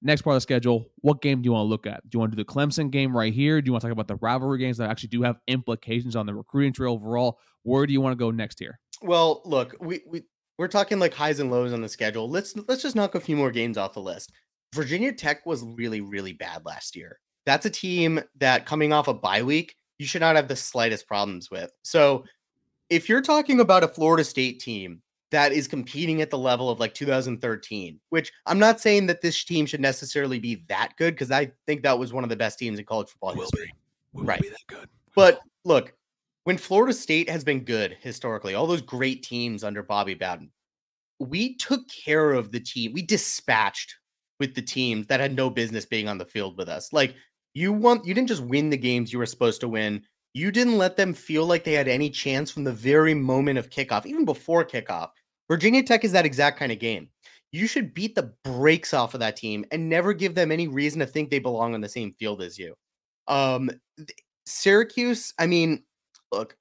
next 0.02 0.22
part 0.22 0.34
of 0.34 0.36
the 0.36 0.40
schedule, 0.42 0.86
what 0.96 1.22
game 1.22 1.42
do 1.42 1.46
you 1.46 1.52
want 1.52 1.64
to 1.64 1.68
look 1.68 1.86
at? 1.86 2.02
Do 2.08 2.16
you 2.16 2.20
want 2.20 2.32
to 2.32 2.36
do 2.36 2.42
the 2.42 2.50
Clemson 2.50 2.90
game 2.90 3.16
right 3.16 3.32
here? 3.32 3.60
Do 3.60 3.68
you 3.68 3.72
want 3.72 3.82
to 3.82 3.88
talk 3.88 3.92
about 3.92 4.08
the 4.08 4.16
rivalry 4.16 4.58
games 4.58 4.78
that 4.78 4.90
actually 4.90 5.08
do 5.08 5.22
have 5.22 5.38
implications 5.46 6.16
on 6.16 6.26
the 6.26 6.34
recruiting 6.34 6.72
trail 6.72 6.92
overall? 6.92 7.38
Where 7.62 7.86
do 7.86 7.92
you 7.92 8.00
want 8.00 8.12
to 8.12 8.16
go 8.16 8.30
next 8.30 8.58
here? 8.58 8.78
Well, 9.02 9.42
look, 9.44 9.76
we 9.80 10.00
we 10.06 10.22
we're 10.58 10.68
talking 10.68 10.98
like 10.98 11.14
highs 11.14 11.40
and 11.40 11.50
lows 11.50 11.72
on 11.72 11.80
the 11.80 11.88
schedule. 11.88 12.28
Let's 12.28 12.54
let's 12.68 12.82
just 12.82 12.96
knock 12.96 13.14
a 13.14 13.20
few 13.20 13.36
more 13.36 13.50
games 13.50 13.78
off 13.78 13.94
the 13.94 14.00
list. 14.00 14.32
Virginia 14.74 15.12
Tech 15.12 15.44
was 15.46 15.62
really 15.62 16.00
really 16.00 16.32
bad 16.32 16.64
last 16.64 16.96
year. 16.96 17.18
That's 17.46 17.66
a 17.66 17.70
team 17.70 18.20
that 18.38 18.66
coming 18.66 18.92
off 18.92 19.08
a 19.08 19.14
bye 19.14 19.42
week, 19.42 19.74
you 19.98 20.06
should 20.06 20.20
not 20.20 20.36
have 20.36 20.48
the 20.48 20.56
slightest 20.56 21.06
problems 21.06 21.50
with. 21.50 21.70
So, 21.82 22.24
if 22.88 23.08
you're 23.08 23.22
talking 23.22 23.60
about 23.60 23.84
a 23.84 23.88
Florida 23.88 24.24
State 24.24 24.60
team 24.60 25.02
that 25.30 25.52
is 25.52 25.68
competing 25.68 26.22
at 26.22 26.30
the 26.30 26.38
level 26.38 26.70
of 26.70 26.80
like 26.80 26.94
2013, 26.94 28.00
which 28.10 28.32
I'm 28.46 28.58
not 28.58 28.80
saying 28.80 29.06
that 29.06 29.20
this 29.20 29.44
team 29.44 29.66
should 29.66 29.80
necessarily 29.80 30.38
be 30.38 30.64
that 30.68 30.92
good 30.96 31.14
because 31.14 31.30
I 31.30 31.52
think 31.66 31.82
that 31.82 31.98
was 31.98 32.12
one 32.12 32.24
of 32.24 32.30
the 32.30 32.36
best 32.36 32.58
teams 32.58 32.78
in 32.78 32.84
college 32.84 33.08
football 33.08 33.34
will 33.34 33.42
history. 33.42 33.66
Be. 33.66 33.72
Will 34.12 34.24
right. 34.24 34.40
Be 34.40 34.48
that 34.48 34.66
good. 34.66 34.88
But 35.14 35.40
look, 35.64 35.94
when 36.44 36.56
Florida 36.56 36.92
State 36.92 37.30
has 37.30 37.44
been 37.44 37.60
good 37.60 37.96
historically, 38.00 38.54
all 38.54 38.66
those 38.66 38.82
great 38.82 39.22
teams 39.22 39.62
under 39.62 39.82
Bobby 39.82 40.14
Bowden, 40.14 40.50
we 41.18 41.54
took 41.56 41.82
care 41.88 42.32
of 42.32 42.50
the 42.50 42.60
team. 42.60 42.92
We 42.92 43.02
dispatched 43.02 43.96
with 44.38 44.54
the 44.54 44.62
teams 44.62 45.06
that 45.06 45.20
had 45.20 45.36
no 45.36 45.50
business 45.50 45.84
being 45.84 46.08
on 46.08 46.18
the 46.18 46.24
field 46.24 46.56
with 46.56 46.68
us. 46.68 46.92
Like 46.92 47.14
you 47.54 47.72
want 47.72 48.04
you 48.04 48.14
didn't 48.14 48.28
just 48.28 48.42
win 48.42 48.70
the 48.70 48.76
games 48.76 49.12
you 49.12 49.18
were 49.18 49.26
supposed 49.26 49.60
to 49.60 49.68
win. 49.68 50.02
You 50.32 50.50
didn't 50.50 50.78
let 50.78 50.96
them 50.96 51.12
feel 51.12 51.44
like 51.44 51.64
they 51.64 51.72
had 51.72 51.88
any 51.88 52.08
chance 52.08 52.50
from 52.50 52.64
the 52.64 52.72
very 52.72 53.14
moment 53.14 53.58
of 53.58 53.68
kickoff, 53.68 54.06
even 54.06 54.24
before 54.24 54.64
kickoff. 54.64 55.10
Virginia 55.50 55.82
Tech 55.82 56.04
is 56.04 56.12
that 56.12 56.24
exact 56.24 56.58
kind 56.58 56.70
of 56.70 56.78
game. 56.78 57.08
You 57.50 57.66
should 57.66 57.92
beat 57.92 58.14
the 58.14 58.32
brakes 58.44 58.94
off 58.94 59.14
of 59.14 59.20
that 59.20 59.36
team 59.36 59.64
and 59.72 59.88
never 59.88 60.12
give 60.12 60.36
them 60.36 60.52
any 60.52 60.68
reason 60.68 61.00
to 61.00 61.06
think 61.06 61.28
they 61.28 61.40
belong 61.40 61.74
on 61.74 61.80
the 61.80 61.88
same 61.88 62.14
field 62.20 62.40
as 62.40 62.56
you. 62.56 62.74
Um, 63.26 63.68
Syracuse, 64.46 65.34
I 65.38 65.48
mean, 65.48 65.82
look, 66.30 66.56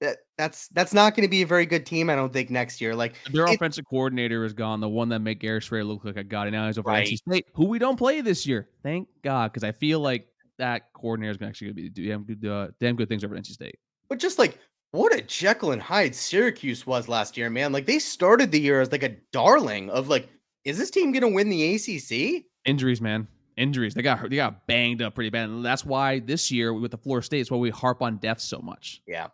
that 0.00 0.16
that's 0.38 0.68
that's 0.68 0.94
not 0.94 1.14
going 1.14 1.26
to 1.26 1.30
be 1.30 1.42
a 1.42 1.46
very 1.46 1.66
good 1.66 1.84
team. 1.84 2.08
I 2.08 2.14
don't 2.16 2.32
think 2.32 2.48
next 2.48 2.80
year. 2.80 2.94
Like 2.94 3.16
their 3.30 3.44
it, 3.44 3.56
offensive 3.56 3.84
coordinator 3.84 4.42
is 4.46 4.54
gone, 4.54 4.80
the 4.80 4.88
one 4.88 5.10
that 5.10 5.20
made 5.20 5.40
Garrett 5.40 5.64
Shrader 5.64 5.86
look 5.86 6.06
like 6.06 6.16
a 6.16 6.24
god. 6.24 6.50
Now 6.50 6.66
he's 6.66 6.78
over 6.78 6.88
right. 6.88 7.06
NC 7.06 7.18
State, 7.18 7.46
who 7.52 7.66
we 7.66 7.78
don't 7.78 7.98
play 7.98 8.22
this 8.22 8.46
year. 8.46 8.70
Thank 8.82 9.08
God, 9.22 9.52
because 9.52 9.64
I 9.64 9.72
feel 9.72 10.00
like 10.00 10.28
that 10.58 10.92
coordinator 10.94 11.32
is 11.32 11.36
actually 11.42 11.66
going 11.68 11.76
to 11.76 11.86
actually 11.86 12.02
be 12.02 12.08
damn 12.08 12.24
good, 12.24 12.46
uh, 12.46 12.68
damn 12.80 12.96
good 12.96 13.10
things 13.10 13.22
over 13.22 13.36
NC 13.36 13.48
State. 13.48 13.78
But 14.08 14.18
just 14.18 14.38
like 14.38 14.58
what 14.92 15.14
a 15.14 15.22
Jekyll 15.22 15.72
and 15.72 15.82
Hyde 15.82 16.14
Syracuse 16.14 16.86
was 16.86 17.08
last 17.08 17.36
year, 17.36 17.50
man. 17.50 17.72
Like 17.72 17.86
they 17.86 17.98
started 17.98 18.50
the 18.50 18.60
year 18.60 18.80
as 18.80 18.92
like 18.92 19.02
a 19.02 19.16
darling 19.32 19.90
of 19.90 20.08
like, 20.08 20.28
is 20.64 20.78
this 20.78 20.90
team 20.90 21.12
going 21.12 21.22
to 21.22 21.28
win 21.28 21.48
the 21.48 21.74
ACC? 21.74 22.44
Injuries, 22.64 23.00
man 23.00 23.28
injuries. 23.60 23.94
They 23.94 24.02
got 24.02 24.28
they 24.28 24.36
got 24.36 24.66
banged 24.66 25.02
up 25.02 25.14
pretty 25.14 25.30
bad, 25.30 25.50
and 25.50 25.64
that's 25.64 25.84
why 25.84 26.18
this 26.18 26.50
year 26.50 26.72
with 26.72 26.90
the 26.90 26.98
Florida 26.98 27.24
State 27.24 27.50
why 27.50 27.58
we 27.58 27.70
harp 27.70 28.02
on 28.02 28.16
depth 28.16 28.40
so 28.40 28.58
much. 28.58 29.02
Yeah, 29.06 29.28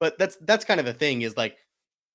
but 0.00 0.18
that's 0.18 0.36
that's 0.42 0.64
kind 0.64 0.80
of 0.80 0.86
the 0.86 0.94
thing 0.94 1.22
is 1.22 1.36
like 1.36 1.58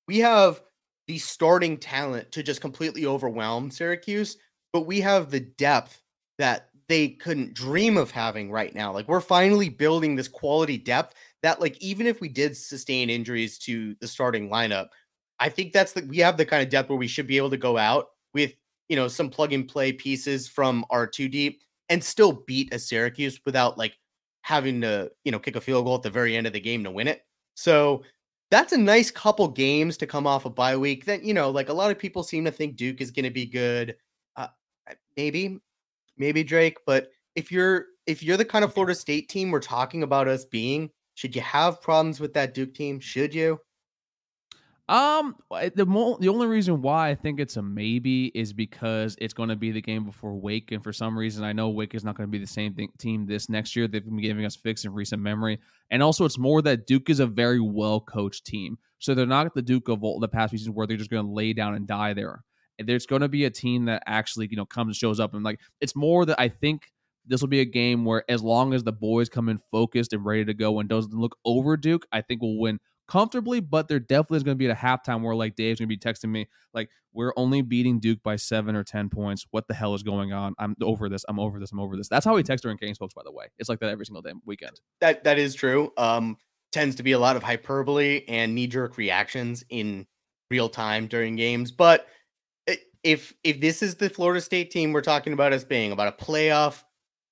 we 0.08 0.18
have 0.18 0.60
the 1.06 1.18
starting 1.18 1.76
talent 1.76 2.32
to 2.32 2.42
just 2.42 2.60
completely 2.60 3.06
overwhelm 3.06 3.70
Syracuse, 3.70 4.38
but 4.72 4.86
we 4.86 5.00
have 5.00 5.30
the 5.30 5.40
depth 5.40 6.02
that 6.38 6.67
they 6.88 7.08
couldn't 7.10 7.54
dream 7.54 7.96
of 7.96 8.10
having 8.10 8.50
right 8.50 8.74
now. 8.74 8.92
Like 8.92 9.08
we're 9.08 9.20
finally 9.20 9.68
building 9.68 10.16
this 10.16 10.28
quality 10.28 10.78
depth 10.78 11.14
that 11.42 11.60
like 11.60 11.76
even 11.82 12.06
if 12.06 12.20
we 12.20 12.28
did 12.28 12.56
sustain 12.56 13.10
injuries 13.10 13.58
to 13.58 13.94
the 14.00 14.08
starting 14.08 14.48
lineup, 14.48 14.88
I 15.38 15.48
think 15.48 15.72
that's 15.72 15.92
the 15.92 16.02
we 16.02 16.18
have 16.18 16.36
the 16.36 16.46
kind 16.46 16.62
of 16.62 16.68
depth 16.68 16.88
where 16.88 16.98
we 16.98 17.06
should 17.06 17.26
be 17.26 17.36
able 17.36 17.50
to 17.50 17.56
go 17.56 17.76
out 17.76 18.08
with, 18.34 18.52
you 18.88 18.96
know, 18.96 19.08
some 19.08 19.30
plug 19.30 19.52
and 19.52 19.68
play 19.68 19.92
pieces 19.92 20.48
from 20.48 20.84
our 20.90 21.06
two 21.06 21.28
deep 21.28 21.62
and 21.88 22.02
still 22.02 22.44
beat 22.46 22.72
a 22.74 22.78
Syracuse 22.78 23.40
without 23.44 23.78
like 23.78 23.98
having 24.42 24.80
to, 24.80 25.10
you 25.24 25.32
know, 25.32 25.38
kick 25.38 25.56
a 25.56 25.60
field 25.60 25.84
goal 25.84 25.96
at 25.96 26.02
the 26.02 26.10
very 26.10 26.36
end 26.36 26.46
of 26.46 26.52
the 26.52 26.60
game 26.60 26.84
to 26.84 26.90
win 26.90 27.08
it. 27.08 27.22
So 27.54 28.02
that's 28.50 28.72
a 28.72 28.78
nice 28.78 29.10
couple 29.10 29.48
games 29.48 29.96
to 29.98 30.06
come 30.06 30.26
off 30.26 30.46
a 30.46 30.50
bye 30.50 30.76
week. 30.76 31.04
That 31.04 31.22
you 31.22 31.34
know, 31.34 31.50
like 31.50 31.68
a 31.68 31.74
lot 31.74 31.90
of 31.90 31.98
people 31.98 32.22
seem 32.22 32.44
to 32.46 32.50
think 32.50 32.76
Duke 32.76 33.00
is 33.00 33.10
going 33.10 33.24
to 33.24 33.30
be 33.30 33.46
good. 33.46 33.96
Uh, 34.36 34.48
maybe, 35.16 35.60
maybe 36.18 36.44
Drake. 36.44 36.78
But 36.86 37.08
if 37.34 37.52
you're 37.52 37.86
if 38.06 38.22
you're 38.22 38.36
the 38.36 38.44
kind 38.44 38.64
of 38.64 38.72
Florida 38.72 38.94
State 38.94 39.28
team 39.28 39.50
we're 39.50 39.60
talking 39.60 40.02
about 40.02 40.28
us 40.28 40.44
being, 40.44 40.90
should 41.14 41.36
you 41.36 41.42
have 41.42 41.82
problems 41.82 42.20
with 42.20 42.34
that 42.34 42.54
Duke 42.54 42.74
team? 42.74 43.00
Should 43.00 43.34
you? 43.34 43.60
Um, 44.88 45.36
the 45.74 45.84
mo- 45.84 46.16
the 46.18 46.30
only 46.30 46.46
reason 46.46 46.80
why 46.80 47.10
I 47.10 47.14
think 47.14 47.40
it's 47.40 47.58
a 47.58 47.62
maybe 47.62 48.32
is 48.34 48.54
because 48.54 49.16
it's 49.20 49.34
going 49.34 49.50
to 49.50 49.56
be 49.56 49.70
the 49.70 49.82
game 49.82 50.04
before 50.04 50.34
Wake, 50.34 50.72
and 50.72 50.82
for 50.82 50.94
some 50.94 51.18
reason 51.18 51.44
I 51.44 51.52
know 51.52 51.68
Wake 51.68 51.94
is 51.94 52.04
not 52.04 52.16
going 52.16 52.26
to 52.26 52.30
be 52.30 52.38
the 52.38 52.46
same 52.46 52.72
thing, 52.72 52.88
team 52.98 53.26
this 53.26 53.50
next 53.50 53.76
year. 53.76 53.86
They've 53.86 54.02
been 54.02 54.20
giving 54.20 54.46
us 54.46 54.56
fix 54.56 54.86
in 54.86 54.94
recent 54.94 55.20
memory, 55.20 55.58
and 55.90 56.02
also 56.02 56.24
it's 56.24 56.38
more 56.38 56.62
that 56.62 56.86
Duke 56.86 57.10
is 57.10 57.20
a 57.20 57.26
very 57.26 57.60
well 57.60 58.00
coached 58.00 58.46
team, 58.46 58.78
so 58.98 59.14
they're 59.14 59.26
not 59.26 59.52
the 59.54 59.60
Duke 59.60 59.88
of 59.88 60.02
all 60.02 60.20
the 60.20 60.28
past 60.28 60.52
seasons 60.52 60.74
where 60.74 60.86
they're 60.86 60.96
just 60.96 61.10
going 61.10 61.26
to 61.26 61.32
lay 61.32 61.52
down 61.52 61.74
and 61.74 61.86
die 61.86 62.14
there. 62.14 62.42
There's 62.84 63.06
going 63.06 63.22
to 63.22 63.28
be 63.28 63.44
a 63.44 63.50
team 63.50 63.86
that 63.86 64.02
actually 64.06 64.48
you 64.50 64.56
know 64.56 64.66
comes 64.66 64.88
and 64.88 64.96
shows 64.96 65.20
up, 65.20 65.34
and 65.34 65.44
like 65.44 65.60
it's 65.80 65.96
more 65.96 66.26
that 66.26 66.40
I 66.40 66.48
think 66.48 66.92
this 67.26 67.40
will 67.40 67.48
be 67.48 67.60
a 67.60 67.66
game 67.66 68.04
where 68.04 68.24
as 68.28 68.42
long 68.42 68.72
as 68.72 68.84
the 68.84 68.92
boys 68.92 69.28
come 69.28 69.48
in 69.48 69.60
focused 69.70 70.12
and 70.12 70.24
ready 70.24 70.44
to 70.46 70.54
go 70.54 70.80
and 70.80 70.88
doesn't 70.88 71.12
look 71.12 71.36
over 71.44 71.76
Duke, 71.76 72.06
I 72.10 72.22
think 72.22 72.40
we'll 72.40 72.58
win 72.58 72.80
comfortably, 73.08 73.60
but 73.60 73.88
there 73.88 73.98
definitely 73.98 74.36
is 74.38 74.42
going 74.42 74.56
to 74.56 74.58
be 74.58 74.66
a 74.66 74.74
halftime 74.74 75.22
where 75.22 75.34
like 75.34 75.56
Dave's 75.56 75.80
going 75.80 75.88
to 75.88 75.94
be 75.94 75.98
texting 75.98 76.30
me 76.30 76.46
like 76.74 76.88
we're 77.12 77.32
only 77.36 77.62
beating 77.62 77.98
Duke 77.98 78.22
by 78.22 78.36
seven 78.36 78.76
or 78.76 78.84
ten 78.84 79.08
points. 79.08 79.46
What 79.50 79.66
the 79.66 79.74
hell 79.74 79.94
is 79.94 80.02
going 80.02 80.32
on? 80.32 80.54
I'm 80.58 80.76
over 80.82 81.08
this. 81.08 81.24
I'm 81.28 81.40
over 81.40 81.58
this. 81.58 81.72
I'm 81.72 81.80
over 81.80 81.96
this. 81.96 82.08
That's 82.08 82.24
how 82.24 82.36
he 82.36 82.42
texts 82.42 82.62
during 82.62 82.76
game 82.76 82.94
folks. 82.94 83.14
By 83.14 83.22
the 83.24 83.32
way, 83.32 83.46
it's 83.58 83.68
like 83.68 83.80
that 83.80 83.90
every 83.90 84.06
single 84.06 84.22
day 84.22 84.32
weekend. 84.44 84.80
That 85.00 85.24
that 85.24 85.38
is 85.38 85.54
true. 85.54 85.92
Um, 85.96 86.36
tends 86.70 86.96
to 86.96 87.02
be 87.02 87.12
a 87.12 87.18
lot 87.18 87.36
of 87.36 87.42
hyperbole 87.42 88.24
and 88.28 88.54
knee 88.54 88.66
jerk 88.66 88.96
reactions 88.98 89.64
in 89.70 90.06
real 90.50 90.68
time 90.68 91.06
during 91.06 91.36
games. 91.36 91.70
But 91.70 92.06
if 93.02 93.34
if 93.44 93.60
this 93.60 93.82
is 93.82 93.96
the 93.96 94.10
Florida 94.10 94.40
State 94.40 94.70
team 94.70 94.92
we're 94.92 95.00
talking 95.00 95.32
about 95.32 95.52
as 95.52 95.64
being 95.64 95.92
about 95.92 96.08
a 96.08 96.24
playoff 96.24 96.82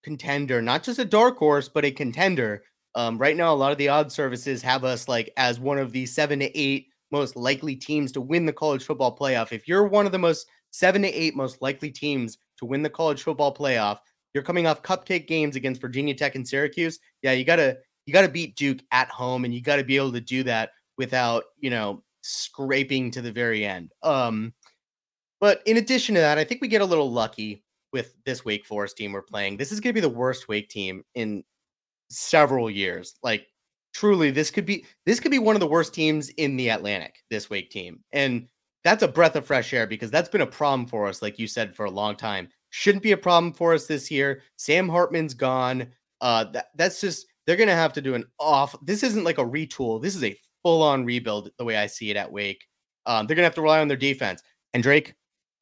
contender, 0.02 0.62
not 0.62 0.82
just 0.82 0.98
a 0.98 1.04
dark 1.04 1.36
horse, 1.36 1.68
but 1.68 1.84
a 1.84 1.90
contender 1.90 2.62
um, 2.96 3.18
right 3.18 3.36
now, 3.36 3.52
a 3.52 3.54
lot 3.54 3.72
of 3.72 3.78
the 3.78 3.90
odd 3.90 4.10
services 4.10 4.62
have 4.62 4.82
us 4.82 5.06
like 5.06 5.30
as 5.36 5.60
one 5.60 5.78
of 5.78 5.92
the 5.92 6.06
seven 6.06 6.38
to 6.38 6.58
eight 6.58 6.88
most 7.12 7.36
likely 7.36 7.76
teams 7.76 8.10
to 8.12 8.22
win 8.22 8.46
the 8.46 8.52
college 8.54 8.82
football 8.82 9.14
playoff. 9.14 9.52
If 9.52 9.68
you're 9.68 9.86
one 9.86 10.06
of 10.06 10.12
the 10.12 10.18
most 10.18 10.48
seven 10.70 11.02
to 11.02 11.08
eight 11.08 11.36
most 11.36 11.60
likely 11.60 11.90
teams 11.90 12.38
to 12.56 12.64
win 12.64 12.82
the 12.82 12.90
college 12.90 13.22
football 13.22 13.54
playoff, 13.54 13.98
you're 14.32 14.42
coming 14.42 14.66
off 14.66 14.82
cupcake 14.82 15.28
games 15.28 15.56
against 15.56 15.80
Virginia 15.80 16.14
Tech 16.14 16.36
and 16.36 16.48
Syracuse. 16.48 16.98
Yeah, 17.20 17.32
you 17.32 17.44
gotta 17.44 17.76
you 18.06 18.14
gotta 18.14 18.30
beat 18.30 18.56
Duke 18.56 18.80
at 18.92 19.10
home, 19.10 19.44
and 19.44 19.54
you 19.54 19.60
gotta 19.60 19.84
be 19.84 19.96
able 19.96 20.12
to 20.12 20.20
do 20.20 20.42
that 20.44 20.70
without 20.96 21.44
you 21.58 21.68
know 21.68 22.02
scraping 22.22 23.10
to 23.10 23.20
the 23.20 23.30
very 23.30 23.66
end. 23.66 23.92
Um, 24.02 24.54
but 25.40 25.62
in 25.66 25.76
addition 25.76 26.14
to 26.14 26.20
that, 26.20 26.38
I 26.38 26.44
think 26.44 26.60
we 26.60 26.68
get 26.68 26.82
a 26.82 26.86
little 26.86 27.10
lucky 27.10 27.62
with 27.92 28.14
this 28.24 28.44
Wake 28.44 28.66
Forest 28.66 28.96
team 28.96 29.12
we're 29.12 29.22
playing. 29.22 29.56
This 29.56 29.72
is 29.72 29.80
going 29.80 29.90
to 29.90 30.00
be 30.00 30.06
the 30.06 30.08
worst 30.08 30.48
Wake 30.48 30.68
team 30.68 31.02
in 31.14 31.44
several 32.10 32.70
years. 32.70 33.16
Like 33.22 33.46
truly, 33.94 34.30
this 34.30 34.50
could 34.50 34.66
be 34.66 34.84
this 35.06 35.20
could 35.20 35.30
be 35.30 35.38
one 35.38 35.56
of 35.56 35.60
the 35.60 35.66
worst 35.66 35.94
teams 35.94 36.28
in 36.30 36.56
the 36.56 36.68
Atlantic. 36.68 37.24
This 37.30 37.48
Wake 37.50 37.70
team, 37.70 38.00
and 38.12 38.48
that's 38.84 39.02
a 39.02 39.08
breath 39.08 39.36
of 39.36 39.46
fresh 39.46 39.72
air 39.72 39.86
because 39.86 40.10
that's 40.10 40.28
been 40.28 40.42
a 40.42 40.46
problem 40.46 40.86
for 40.86 41.08
us, 41.08 41.22
like 41.22 41.38
you 41.38 41.46
said, 41.46 41.74
for 41.74 41.86
a 41.86 41.90
long 41.90 42.14
time. 42.16 42.48
Shouldn't 42.70 43.02
be 43.02 43.12
a 43.12 43.16
problem 43.16 43.52
for 43.52 43.72
us 43.72 43.86
this 43.86 44.10
year. 44.10 44.42
Sam 44.56 44.88
Hartman's 44.88 45.34
gone. 45.34 45.88
Uh, 46.20 46.44
that, 46.52 46.66
that's 46.76 47.00
just 47.00 47.26
they're 47.46 47.56
gonna 47.56 47.74
have 47.74 47.92
to 47.94 48.02
do 48.02 48.14
an 48.14 48.24
off. 48.38 48.76
This 48.82 49.02
isn't 49.02 49.24
like 49.24 49.38
a 49.38 49.44
retool. 49.44 50.00
This 50.00 50.14
is 50.14 50.24
a 50.24 50.38
full 50.62 50.82
on 50.82 51.04
rebuild, 51.04 51.50
the 51.58 51.64
way 51.64 51.76
I 51.76 51.86
see 51.86 52.10
it 52.10 52.16
at 52.16 52.30
Wake. 52.30 52.66
Um, 53.06 53.26
they're 53.26 53.36
gonna 53.36 53.46
have 53.46 53.54
to 53.54 53.62
rely 53.62 53.80
on 53.80 53.88
their 53.88 53.96
defense. 53.96 54.42
And 54.74 54.82
Drake, 54.82 55.14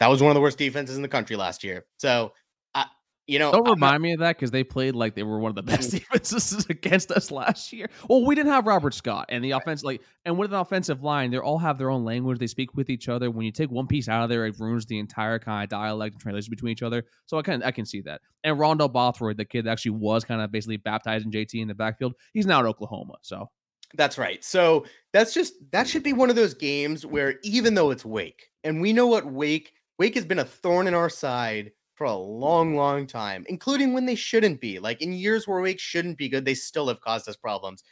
that 0.04 0.10
was 0.10 0.20
one 0.20 0.30
of 0.30 0.34
the 0.34 0.40
worst 0.42 0.58
defenses 0.58 0.96
in 0.96 1.02
the 1.02 1.08
country 1.08 1.34
last 1.34 1.64
year. 1.64 1.86
So 1.96 2.34
I, 2.74 2.84
you 3.26 3.38
know, 3.38 3.52
don't 3.52 3.64
remind 3.64 3.94
not, 3.94 4.00
me 4.02 4.12
of 4.12 4.18
that 4.18 4.36
because 4.36 4.50
they 4.50 4.62
played 4.62 4.94
like 4.94 5.14
they 5.14 5.22
were 5.22 5.38
one 5.38 5.48
of 5.48 5.54
the 5.54 5.62
best 5.72 5.92
defenses 5.92 6.66
against 6.68 7.10
us 7.10 7.30
last 7.30 7.72
year. 7.72 7.88
Well, 8.06 8.26
we 8.26 8.34
didn't 8.34 8.52
have 8.52 8.66
Robert 8.66 8.92
Scott 8.92 9.24
and 9.30 9.42
the 9.42 9.52
offense, 9.52 9.82
like, 9.82 10.02
and 10.26 10.36
with 10.36 10.52
an 10.52 10.60
offensive 10.60 11.02
line, 11.02 11.30
they 11.30 11.38
all 11.38 11.56
have 11.56 11.78
their 11.78 11.88
own 11.88 12.04
language. 12.04 12.38
They 12.38 12.48
speak 12.48 12.74
with 12.74 12.90
each 12.90 13.08
other. 13.08 13.30
When 13.30 13.46
you 13.46 13.50
take 13.50 13.70
one 13.70 13.86
piece 13.86 14.06
out 14.10 14.24
of 14.24 14.28
there, 14.28 14.44
it 14.44 14.56
ruins 14.58 14.84
the 14.84 14.98
entire 14.98 15.38
kind 15.38 15.64
of 15.64 15.70
dialect 15.70 16.16
and 16.16 16.20
translation 16.20 16.50
between 16.50 16.72
each 16.72 16.82
other. 16.82 17.02
So 17.24 17.38
I 17.38 17.42
can 17.42 17.62
I 17.62 17.70
can 17.70 17.86
see 17.86 18.02
that. 18.02 18.20
And 18.42 18.58
Rondell 18.58 18.92
Bothroyd, 18.92 19.38
the 19.38 19.46
kid 19.46 19.64
that 19.64 19.70
actually 19.70 19.92
was 19.92 20.22
kind 20.22 20.42
of 20.42 20.52
basically 20.52 20.76
baptizing 20.76 21.32
JT 21.32 21.62
in 21.62 21.68
the 21.68 21.74
backfield, 21.74 22.12
he's 22.34 22.44
now 22.44 22.60
at 22.60 22.66
Oklahoma. 22.66 23.14
So 23.22 23.48
that's 23.94 24.18
right. 24.18 24.44
So 24.44 24.84
that's 25.14 25.32
just 25.32 25.54
that 25.70 25.88
should 25.88 26.02
be 26.02 26.12
one 26.12 26.28
of 26.28 26.36
those 26.36 26.52
games 26.52 27.06
where 27.06 27.36
even 27.42 27.74
though 27.74 27.90
it's 27.90 28.04
Wake, 28.04 28.50
and 28.64 28.80
we 28.80 28.92
know 28.92 29.06
what 29.06 29.24
Wake 29.26 29.72
Wake 29.98 30.14
has 30.14 30.24
been 30.24 30.40
a 30.40 30.44
thorn 30.44 30.86
in 30.86 30.94
our 30.94 31.08
side 31.08 31.72
for 31.94 32.04
a 32.04 32.14
long, 32.14 32.74
long 32.74 33.06
time, 33.06 33.44
including 33.48 33.92
when 33.92 34.06
they 34.06 34.16
shouldn't 34.16 34.60
be. 34.60 34.78
Like 34.78 35.00
in 35.00 35.12
years 35.12 35.46
where 35.46 35.60
Wake 35.60 35.78
shouldn't 35.78 36.18
be 36.18 36.28
good, 36.28 36.44
they 36.44 36.54
still 36.54 36.88
have 36.88 37.00
caused 37.00 37.28
us 37.28 37.36
problems. 37.36 37.84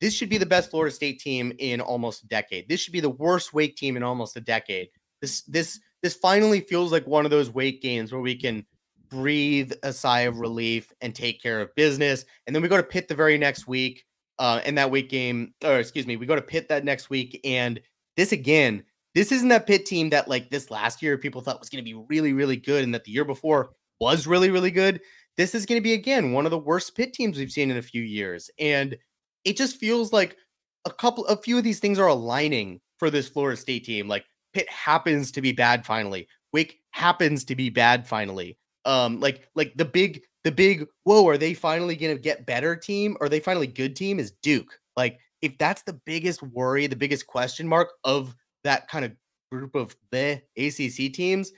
This 0.00 0.14
should 0.14 0.28
be 0.28 0.38
the 0.38 0.46
best 0.46 0.70
Florida 0.70 0.94
State 0.94 1.20
team 1.20 1.52
in 1.58 1.80
almost 1.80 2.24
a 2.24 2.26
decade. 2.26 2.68
This 2.68 2.80
should 2.80 2.92
be 2.92 3.00
the 3.00 3.10
worst 3.10 3.52
Wake 3.52 3.76
team 3.76 3.96
in 3.96 4.02
almost 4.02 4.36
a 4.36 4.40
decade. 4.40 4.88
This 5.20 5.42
this 5.42 5.80
this 6.02 6.14
finally 6.14 6.60
feels 6.60 6.92
like 6.92 7.06
one 7.06 7.24
of 7.24 7.30
those 7.30 7.50
Wake 7.50 7.80
games 7.80 8.12
where 8.12 8.20
we 8.20 8.36
can 8.36 8.66
breathe 9.08 9.72
a 9.82 9.92
sigh 9.92 10.22
of 10.22 10.40
relief 10.40 10.92
and 11.00 11.14
take 11.14 11.40
care 11.42 11.60
of 11.60 11.74
business. 11.74 12.24
And 12.46 12.54
then 12.54 12.62
we 12.62 12.68
go 12.68 12.76
to 12.76 12.82
Pitt 12.82 13.08
the 13.08 13.14
very 13.14 13.38
next 13.38 13.66
week. 13.66 14.04
Uh, 14.40 14.60
in 14.66 14.74
that 14.74 14.90
week 14.90 15.08
game, 15.08 15.54
or 15.62 15.78
excuse 15.78 16.08
me, 16.08 16.16
we 16.16 16.26
go 16.26 16.34
to 16.34 16.42
Pitt 16.42 16.68
that 16.68 16.84
next 16.84 17.08
week, 17.08 17.40
and 17.44 17.80
this 18.16 18.32
again 18.32 18.82
this 19.14 19.30
isn't 19.30 19.48
that 19.48 19.66
Pitt 19.66 19.86
team 19.86 20.10
that 20.10 20.28
like 20.28 20.50
this 20.50 20.70
last 20.70 21.02
year 21.02 21.16
people 21.16 21.40
thought 21.40 21.60
was 21.60 21.68
going 21.68 21.84
to 21.84 21.90
be 21.90 22.04
really, 22.08 22.32
really 22.32 22.56
good 22.56 22.84
and 22.84 22.92
that 22.94 23.04
the 23.04 23.12
year 23.12 23.24
before 23.24 23.70
was 24.00 24.26
really, 24.26 24.50
really 24.50 24.70
good. 24.70 25.00
This 25.36 25.54
is 25.54 25.66
going 25.66 25.80
to 25.80 25.84
be 25.84 25.92
again 25.92 26.32
one 26.32 26.44
of 26.44 26.50
the 26.50 26.58
worst 26.58 26.96
Pitt 26.96 27.12
teams 27.12 27.38
we've 27.38 27.50
seen 27.50 27.70
in 27.70 27.76
a 27.76 27.82
few 27.82 28.02
years. 28.02 28.50
And 28.58 28.96
it 29.44 29.56
just 29.56 29.76
feels 29.76 30.12
like 30.12 30.36
a 30.84 30.90
couple, 30.90 31.26
a 31.26 31.36
few 31.36 31.56
of 31.58 31.64
these 31.64 31.80
things 31.80 31.98
are 31.98 32.08
aligning 32.08 32.80
for 32.98 33.10
this 33.10 33.28
Florida 33.28 33.56
State 33.56 33.84
team. 33.84 34.08
Like 34.08 34.24
Pitt 34.52 34.68
happens 34.68 35.30
to 35.32 35.40
be 35.40 35.52
bad 35.52 35.86
finally. 35.86 36.28
Wake 36.52 36.80
happens 36.90 37.44
to 37.44 37.56
be 37.56 37.70
bad 37.70 38.06
finally. 38.06 38.58
Um, 38.84 39.18
like 39.18 39.48
like 39.54 39.72
the 39.76 39.84
big, 39.84 40.22
the 40.44 40.52
big, 40.52 40.86
whoa, 41.04 41.26
are 41.28 41.38
they 41.38 41.54
finally 41.54 41.96
gonna 41.96 42.16
get 42.16 42.46
better 42.46 42.76
team? 42.76 43.16
Are 43.20 43.28
they 43.28 43.40
finally 43.40 43.66
good 43.66 43.96
team? 43.96 44.18
Is 44.18 44.32
Duke. 44.42 44.78
Like, 44.96 45.18
if 45.42 45.56
that's 45.58 45.82
the 45.82 45.98
biggest 46.04 46.42
worry, 46.42 46.86
the 46.86 46.96
biggest 46.96 47.26
question 47.26 47.66
mark 47.66 47.90
of 48.04 48.36
that 48.64 48.88
kind 48.88 49.04
of 49.04 49.12
group 49.52 49.74
of 49.74 49.96
the 50.10 50.42
ACC 50.56 51.12
teams, 51.12 51.52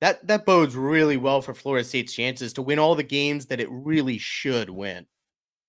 that 0.00 0.26
that 0.26 0.46
bodes 0.46 0.76
really 0.76 1.16
well 1.16 1.42
for 1.42 1.54
Florida 1.54 1.84
State's 1.84 2.12
chances 2.12 2.52
to 2.54 2.62
win 2.62 2.78
all 2.78 2.94
the 2.94 3.02
games 3.02 3.46
that 3.46 3.60
it 3.60 3.68
really 3.70 4.18
should 4.18 4.70
win. 4.70 5.06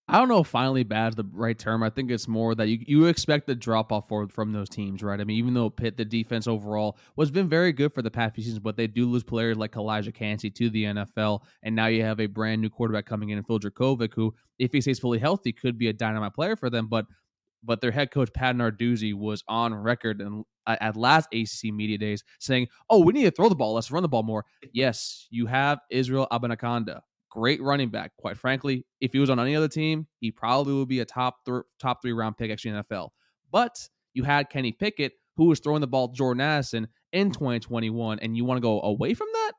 I 0.09 0.17
don't 0.17 0.27
know 0.27 0.39
if 0.39 0.47
finally 0.47 0.83
bad 0.83 1.09
is 1.09 1.15
the 1.15 1.23
right 1.31 1.57
term. 1.57 1.81
I 1.81 1.89
think 1.89 2.11
it's 2.11 2.27
more 2.27 2.55
that 2.55 2.67
you, 2.67 2.79
you 2.85 3.05
expect 3.05 3.47
the 3.47 3.55
drop 3.55 3.93
off 3.93 4.09
from 4.09 4.51
those 4.51 4.67
teams, 4.67 5.01
right? 5.01 5.19
I 5.19 5.23
mean, 5.23 5.37
even 5.37 5.53
though 5.53 5.69
Pitt, 5.69 5.95
the 5.95 6.03
defense 6.03 6.45
overall 6.45 6.97
was 7.15 7.31
been 7.31 7.47
very 7.47 7.71
good 7.71 7.93
for 7.93 8.01
the 8.01 8.11
past 8.11 8.35
few 8.35 8.43
seasons, 8.43 8.59
but 8.59 8.75
they 8.75 8.85
do 8.85 9.05
lose 9.05 9.23
players 9.23 9.55
like 9.55 9.71
Calijah 9.71 10.13
Kancey 10.13 10.49
to 10.49 10.69
the 10.69 10.83
NFL. 10.83 11.43
And 11.63 11.73
now 11.73 11.87
you 11.87 12.03
have 12.03 12.19
a 12.19 12.25
brand 12.25 12.61
new 12.61 12.69
quarterback 12.69 13.05
coming 13.05 13.29
in, 13.29 13.41
Phil 13.43 13.59
Jurkovec, 13.59 14.13
who, 14.13 14.33
if 14.59 14.73
he 14.73 14.81
stays 14.81 14.99
fully 14.99 15.19
healthy, 15.19 15.53
could 15.53 15.77
be 15.77 15.87
a 15.87 15.93
dynamite 15.93 16.33
player 16.33 16.57
for 16.57 16.69
them. 16.69 16.87
But 16.87 17.05
but 17.63 17.81
their 17.81 17.91
head 17.91 18.11
coach 18.11 18.31
Pat 18.33 18.55
Narduzzi 18.55 19.13
was 19.13 19.43
on 19.47 19.73
record 19.73 20.21
and 20.21 20.43
at 20.67 20.95
last 20.95 21.27
ACC 21.33 21.73
media 21.73 21.97
days 21.97 22.23
saying, 22.39 22.67
"Oh, 22.89 23.03
we 23.03 23.13
need 23.13 23.23
to 23.23 23.31
throw 23.31 23.49
the 23.49 23.55
ball. 23.55 23.73
Let's 23.73 23.91
run 23.91 24.03
the 24.03 24.09
ball 24.09 24.23
more." 24.23 24.45
Yes, 24.73 25.27
you 25.29 25.45
have 25.45 25.79
Israel 25.91 26.27
Abanikanda, 26.31 27.01
great 27.29 27.61
running 27.61 27.89
back. 27.89 28.11
Quite 28.17 28.37
frankly, 28.37 28.85
if 29.01 29.13
he 29.13 29.19
was 29.19 29.29
on 29.29 29.39
any 29.39 29.55
other 29.55 29.67
team, 29.67 30.07
he 30.19 30.31
probably 30.31 30.73
would 30.73 30.87
be 30.87 30.99
a 30.99 31.05
top 31.05 31.45
th- 31.45 31.63
top 31.79 32.01
three 32.01 32.13
round 32.13 32.37
pick 32.37 32.51
actually 32.51 32.71
in 32.71 32.83
NFL. 32.83 33.09
But 33.51 33.77
you 34.13 34.23
had 34.23 34.49
Kenny 34.49 34.71
Pickett, 34.71 35.13
who 35.37 35.45
was 35.45 35.59
throwing 35.59 35.81
the 35.81 35.87
ball 35.87 36.07
to 36.09 36.13
Jordan 36.13 36.41
Addison 36.41 36.87
in 37.11 37.31
2021, 37.31 38.19
and 38.19 38.35
you 38.35 38.45
want 38.45 38.57
to 38.57 38.61
go 38.61 38.81
away 38.81 39.13
from 39.13 39.27
that? 39.33 39.51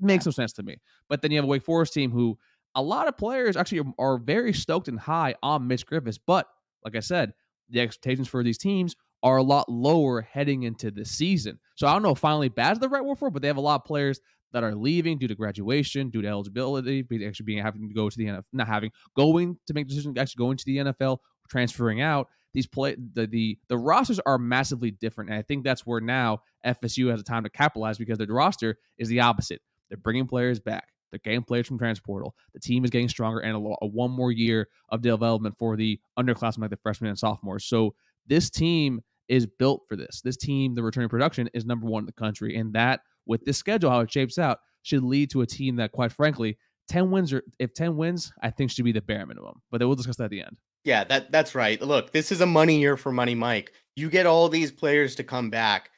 Makes 0.00 0.26
no 0.26 0.32
sense 0.32 0.52
to 0.54 0.62
me. 0.62 0.76
But 1.08 1.22
then 1.22 1.30
you 1.30 1.38
have 1.38 1.44
a 1.44 1.48
Wake 1.48 1.64
Forest 1.64 1.94
team 1.94 2.10
who 2.10 2.38
a 2.74 2.82
lot 2.82 3.08
of 3.08 3.16
players 3.16 3.56
actually 3.56 3.82
are 3.98 4.18
very 4.18 4.52
stoked 4.52 4.88
and 4.88 4.98
high 4.98 5.34
on 5.42 5.66
Mitch 5.68 5.86
Griffis, 5.86 6.18
but 6.24 6.46
like 6.84 6.96
I 6.96 7.00
said, 7.00 7.32
the 7.70 7.80
expectations 7.80 8.28
for 8.28 8.42
these 8.42 8.58
teams 8.58 8.94
are 9.22 9.36
a 9.36 9.42
lot 9.42 9.68
lower 9.68 10.20
heading 10.20 10.64
into 10.64 10.90
the 10.90 11.04
season. 11.04 11.58
So 11.76 11.86
I 11.86 11.92
don't 11.92 12.02
know 12.02 12.10
if 12.10 12.18
finally 12.18 12.48
bad's 12.48 12.80
the 12.80 12.88
right 12.88 13.04
word 13.04 13.18
for 13.18 13.28
it, 13.28 13.32
but 13.32 13.42
they 13.42 13.48
have 13.48 13.56
a 13.56 13.62
lot 13.62 13.76
of 13.76 13.84
players 13.84 14.20
that 14.52 14.64
are 14.64 14.74
leaving 14.74 15.18
due 15.18 15.28
to 15.28 15.34
graduation, 15.34 16.10
due 16.10 16.22
to 16.22 16.28
eligibility, 16.28 17.04
actually 17.26 17.44
being 17.44 17.62
having 17.62 17.88
to 17.88 17.94
go 17.94 18.08
to 18.08 18.16
the 18.16 18.26
NFL, 18.26 18.42
not 18.52 18.68
having 18.68 18.90
going 19.16 19.56
to 19.66 19.74
make 19.74 19.88
decisions, 19.88 20.18
actually 20.18 20.44
going 20.44 20.56
to 20.56 20.64
the 20.64 20.76
NFL, 20.78 21.18
transferring 21.48 22.00
out. 22.00 22.28
These 22.54 22.66
play 22.66 22.96
the 23.14 23.26
the 23.26 23.58
the 23.68 23.78
rosters 23.78 24.20
are 24.26 24.36
massively 24.36 24.90
different, 24.90 25.30
and 25.30 25.38
I 25.38 25.42
think 25.42 25.64
that's 25.64 25.86
where 25.86 26.02
now 26.02 26.40
FSU 26.66 27.10
has 27.10 27.20
a 27.20 27.24
time 27.24 27.44
to 27.44 27.50
capitalize 27.50 27.96
because 27.96 28.18
their 28.18 28.26
roster 28.26 28.76
is 28.98 29.08
the 29.08 29.20
opposite. 29.20 29.62
They're 29.88 29.96
bringing 29.96 30.26
players 30.26 30.60
back. 30.60 30.88
They're 31.12 31.20
getting 31.22 31.44
players 31.44 31.68
from 31.68 31.78
transportal. 31.78 32.30
The 32.54 32.60
team 32.60 32.84
is 32.84 32.90
getting 32.90 33.08
stronger, 33.08 33.38
and 33.40 33.54
a, 33.54 33.74
a 33.82 33.86
one 33.86 34.10
more 34.10 34.32
year 34.32 34.68
of 34.88 35.02
development 35.02 35.56
for 35.58 35.76
the 35.76 36.00
underclassmen, 36.18 36.62
like 36.62 36.70
the 36.70 36.78
freshmen 36.78 37.10
and 37.10 37.18
sophomores. 37.18 37.66
So 37.66 37.94
this 38.26 38.50
team 38.50 39.02
is 39.28 39.46
built 39.46 39.82
for 39.88 39.94
this. 39.94 40.20
This 40.22 40.36
team, 40.36 40.74
the 40.74 40.82
returning 40.82 41.08
production, 41.08 41.48
is 41.54 41.64
number 41.64 41.86
one 41.86 42.02
in 42.02 42.06
the 42.06 42.12
country, 42.12 42.56
and 42.56 42.72
that 42.72 43.00
with 43.26 43.44
this 43.44 43.58
schedule, 43.58 43.90
how 43.90 44.00
it 44.00 44.10
shapes 44.10 44.38
out, 44.38 44.58
should 44.82 45.04
lead 45.04 45.30
to 45.30 45.42
a 45.42 45.46
team 45.46 45.76
that, 45.76 45.92
quite 45.92 46.10
frankly, 46.10 46.58
ten 46.88 47.10
wins 47.10 47.32
or 47.32 47.42
if 47.58 47.74
ten 47.74 47.96
wins, 47.96 48.32
I 48.42 48.50
think 48.50 48.70
should 48.70 48.84
be 48.84 48.92
the 48.92 49.00
bare 49.00 49.26
minimum. 49.26 49.62
But 49.70 49.78
then 49.78 49.88
we'll 49.88 49.96
discuss 49.96 50.16
that 50.16 50.24
at 50.24 50.30
the 50.30 50.40
end. 50.40 50.56
Yeah, 50.84 51.04
that 51.04 51.30
that's 51.30 51.54
right. 51.54 51.80
Look, 51.80 52.12
this 52.12 52.32
is 52.32 52.40
a 52.40 52.46
money 52.46 52.80
year 52.80 52.96
for 52.96 53.12
Money 53.12 53.34
Mike. 53.34 53.72
You 53.94 54.10
get 54.10 54.26
all 54.26 54.48
these 54.48 54.72
players 54.72 55.14
to 55.16 55.24
come 55.24 55.50
back 55.50 55.90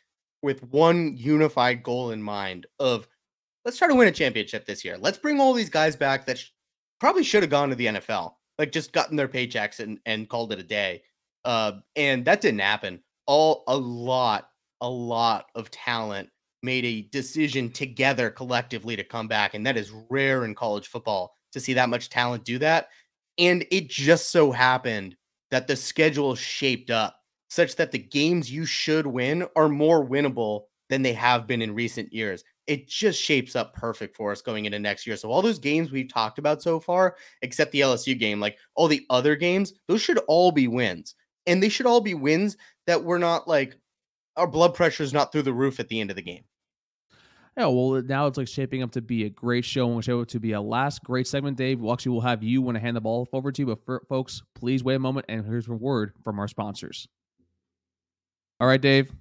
with 0.42 0.62
one 0.64 1.16
unified 1.16 1.82
goal 1.82 2.10
in 2.10 2.22
mind 2.22 2.66
of 2.78 3.08
let's 3.64 3.78
try 3.78 3.88
to 3.88 3.94
win 3.94 4.08
a 4.08 4.12
championship 4.12 4.66
this 4.66 4.84
year. 4.84 4.96
Let's 4.98 5.18
bring 5.18 5.40
all 5.40 5.52
these 5.52 5.70
guys 5.70 5.96
back 5.96 6.26
that 6.26 6.38
sh- 6.38 6.50
probably 7.00 7.24
should 7.24 7.42
have 7.42 7.50
gone 7.50 7.70
to 7.70 7.74
the 7.74 7.86
NFL, 7.86 8.34
like 8.58 8.72
just 8.72 8.92
gotten 8.92 9.16
their 9.16 9.28
paychecks 9.28 9.80
and 9.80 9.98
and 10.06 10.28
called 10.28 10.52
it 10.52 10.58
a 10.58 10.64
day. 10.64 11.02
Uh, 11.44 11.72
and 11.96 12.24
that 12.24 12.40
didn't 12.40 12.60
happen. 12.60 13.00
All 13.26 13.64
a 13.68 13.76
lot, 13.76 14.50
a 14.80 14.88
lot 14.88 15.46
of 15.54 15.70
talent 15.70 16.28
made 16.62 16.84
a 16.84 17.02
decision 17.12 17.70
together 17.70 18.30
collectively 18.30 18.96
to 18.96 19.04
come 19.04 19.28
back, 19.28 19.54
and 19.54 19.66
that 19.66 19.76
is 19.76 19.92
rare 20.10 20.44
in 20.44 20.54
college 20.54 20.88
football 20.88 21.34
to 21.52 21.60
see 21.60 21.74
that 21.74 21.88
much 21.88 22.08
talent 22.10 22.44
do 22.44 22.58
that. 22.58 22.88
And 23.38 23.66
it 23.70 23.88
just 23.88 24.30
so 24.30 24.52
happened 24.52 25.16
that 25.50 25.66
the 25.66 25.76
schedule 25.76 26.34
shaped 26.34 26.90
up 26.90 27.16
such 27.48 27.76
that 27.76 27.92
the 27.92 27.98
games 27.98 28.50
you 28.50 28.64
should 28.64 29.06
win 29.06 29.46
are 29.54 29.68
more 29.68 30.04
winnable 30.04 30.64
than 30.88 31.02
they 31.02 31.12
have 31.12 31.46
been 31.46 31.62
in 31.62 31.74
recent 31.74 32.12
years. 32.12 32.44
It 32.66 32.88
just 32.88 33.20
shapes 33.20 33.56
up 33.56 33.74
perfect 33.74 34.16
for 34.16 34.32
us 34.32 34.40
going 34.40 34.64
into 34.64 34.78
next 34.78 35.06
year. 35.06 35.16
So 35.16 35.30
all 35.30 35.42
those 35.42 35.58
games 35.58 35.92
we've 35.92 36.12
talked 36.12 36.38
about 36.38 36.62
so 36.62 36.80
far, 36.80 37.16
except 37.42 37.72
the 37.72 37.80
LSU 37.80 38.18
game, 38.18 38.40
like 38.40 38.56
all 38.74 38.88
the 38.88 39.04
other 39.10 39.36
games, 39.36 39.74
those 39.86 40.00
should 40.00 40.18
all 40.28 40.50
be 40.50 40.68
wins. 40.68 41.14
And 41.46 41.62
they 41.62 41.68
should 41.68 41.86
all 41.86 42.00
be 42.00 42.14
wins 42.14 42.56
that 42.86 43.04
we're 43.04 43.18
not 43.18 43.46
like 43.46 43.76
our 44.36 44.46
blood 44.46 44.74
pressure 44.74 45.02
is 45.02 45.12
not 45.12 45.30
through 45.30 45.42
the 45.42 45.52
roof 45.52 45.78
at 45.78 45.88
the 45.88 46.00
end 46.00 46.10
of 46.10 46.16
the 46.16 46.22
game. 46.22 46.44
Yeah, 47.56 47.66
well, 47.66 48.02
now 48.02 48.26
it's 48.26 48.36
like 48.36 48.48
shaping 48.48 48.82
up 48.82 48.90
to 48.92 49.02
be 49.02 49.24
a 49.24 49.30
great 49.30 49.64
show 49.64 49.86
and 49.86 49.96
we 49.96 50.02
show 50.02 50.20
it 50.20 50.28
to 50.30 50.40
be 50.40 50.52
a 50.52 50.60
last 50.60 51.04
great 51.04 51.28
segment, 51.28 51.56
Dave. 51.56 51.80
Well, 51.80 51.92
actually, 51.92 52.12
we'll 52.12 52.22
have 52.22 52.42
you 52.42 52.60
want 52.60 52.74
to 52.74 52.80
hand 52.80 52.96
the 52.96 53.00
ball 53.00 53.28
over 53.32 53.52
to 53.52 53.62
you, 53.62 53.66
but 53.66 53.84
for, 53.84 54.02
folks, 54.08 54.42
please 54.54 54.82
wait 54.82 54.96
a 54.96 54.98
moment 54.98 55.26
and 55.28 55.46
here's 55.46 55.68
a 55.68 55.72
word 55.72 56.14
from 56.24 56.40
our 56.40 56.48
sponsors. 56.48 57.06
All 58.58 58.66
right, 58.66 58.80
Dave, 58.80 59.12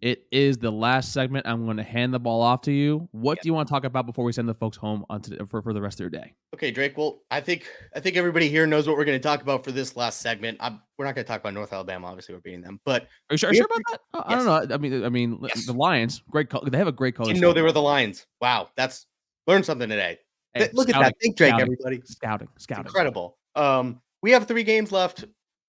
it 0.00 0.26
is 0.30 0.58
the 0.58 0.70
last 0.70 1.12
segment. 1.12 1.46
I'm 1.46 1.64
going 1.64 1.76
to 1.78 1.82
hand 1.82 2.12
the 2.12 2.18
ball 2.18 2.42
off 2.42 2.60
to 2.62 2.72
you. 2.72 3.08
What 3.12 3.40
do 3.40 3.48
you 3.48 3.54
want 3.54 3.68
to 3.68 3.72
talk 3.72 3.84
about 3.84 4.06
before 4.06 4.24
we 4.24 4.32
send 4.32 4.48
the 4.48 4.54
folks 4.54 4.76
home 4.76 5.04
on 5.08 5.22
to, 5.22 5.46
for, 5.46 5.62
for 5.62 5.72
the 5.72 5.80
rest 5.80 6.00
of 6.00 6.10
their 6.10 6.20
day? 6.20 6.34
Okay, 6.54 6.70
Drake. 6.70 6.96
Well, 6.96 7.22
I 7.30 7.40
think 7.40 7.66
I 7.94 8.00
think 8.00 8.16
everybody 8.16 8.48
here 8.48 8.66
knows 8.66 8.86
what 8.86 8.96
we're 8.96 9.04
going 9.04 9.18
to 9.18 9.22
talk 9.22 9.42
about 9.42 9.64
for 9.64 9.72
this 9.72 9.96
last 9.96 10.20
segment. 10.20 10.58
I'm, 10.60 10.80
we're 10.98 11.04
not 11.04 11.14
going 11.14 11.24
to 11.24 11.28
talk 11.28 11.40
about 11.40 11.54
North 11.54 11.72
Alabama. 11.72 12.08
Obviously, 12.08 12.34
we're 12.34 12.40
beating 12.40 12.62
them. 12.62 12.80
But 12.84 13.02
are 13.02 13.08
you 13.32 13.38
sure, 13.38 13.50
are 13.50 13.52
you 13.52 13.58
sure 13.58 13.66
about 13.66 13.82
that? 13.90 14.00
Yes. 14.14 14.24
I 14.26 14.34
don't 14.36 14.68
know. 14.68 14.74
I 14.74 14.78
mean, 14.78 15.04
I 15.04 15.08
mean, 15.08 15.38
yes. 15.42 15.66
the 15.66 15.72
Lions, 15.72 16.22
great. 16.30 16.50
Co- 16.50 16.62
they 16.64 16.78
have 16.78 16.88
a 16.88 16.92
great 16.92 17.14
color. 17.14 17.28
Didn't 17.28 17.40
know 17.40 17.52
they 17.52 17.62
were 17.62 17.72
the 17.72 17.82
Lions. 17.82 18.26
Wow, 18.40 18.68
that's 18.76 19.06
learned 19.46 19.64
something 19.64 19.88
today. 19.88 20.18
Hey, 20.54 20.68
Look 20.72 20.88
scouting, 20.88 21.06
at 21.06 21.08
that. 21.08 21.20
Think 21.20 21.36
Drake, 21.36 21.50
scouting, 21.50 21.62
everybody. 21.62 22.02
Scouting, 22.04 22.48
scouting, 22.58 22.84
it's 22.84 22.90
incredible. 22.90 23.38
Um, 23.54 24.00
we 24.22 24.30
have 24.32 24.46
three 24.46 24.64
games 24.64 24.92
left: 24.92 25.24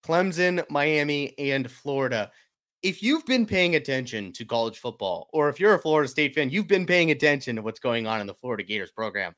Clemson, 0.05 0.63
Miami, 0.69 1.37
and 1.37 1.69
Florida 1.69 2.31
if 2.83 3.01
you've 3.01 3.25
been 3.25 3.45
paying 3.45 3.75
attention 3.75 4.31
to 4.33 4.45
college 4.45 4.79
football, 4.79 5.29
or 5.33 5.49
if 5.49 5.59
you're 5.59 5.73
a 5.73 5.79
Florida 5.79 6.07
State 6.07 6.35
fan, 6.35 6.49
you've 6.49 6.67
been 6.67 6.85
paying 6.85 7.11
attention 7.11 7.55
to 7.55 7.61
what's 7.61 7.79
going 7.79 8.07
on 8.07 8.21
in 8.21 8.27
the 8.27 8.33
Florida 8.33 8.63
Gators 8.63 8.91
program. 8.91 9.33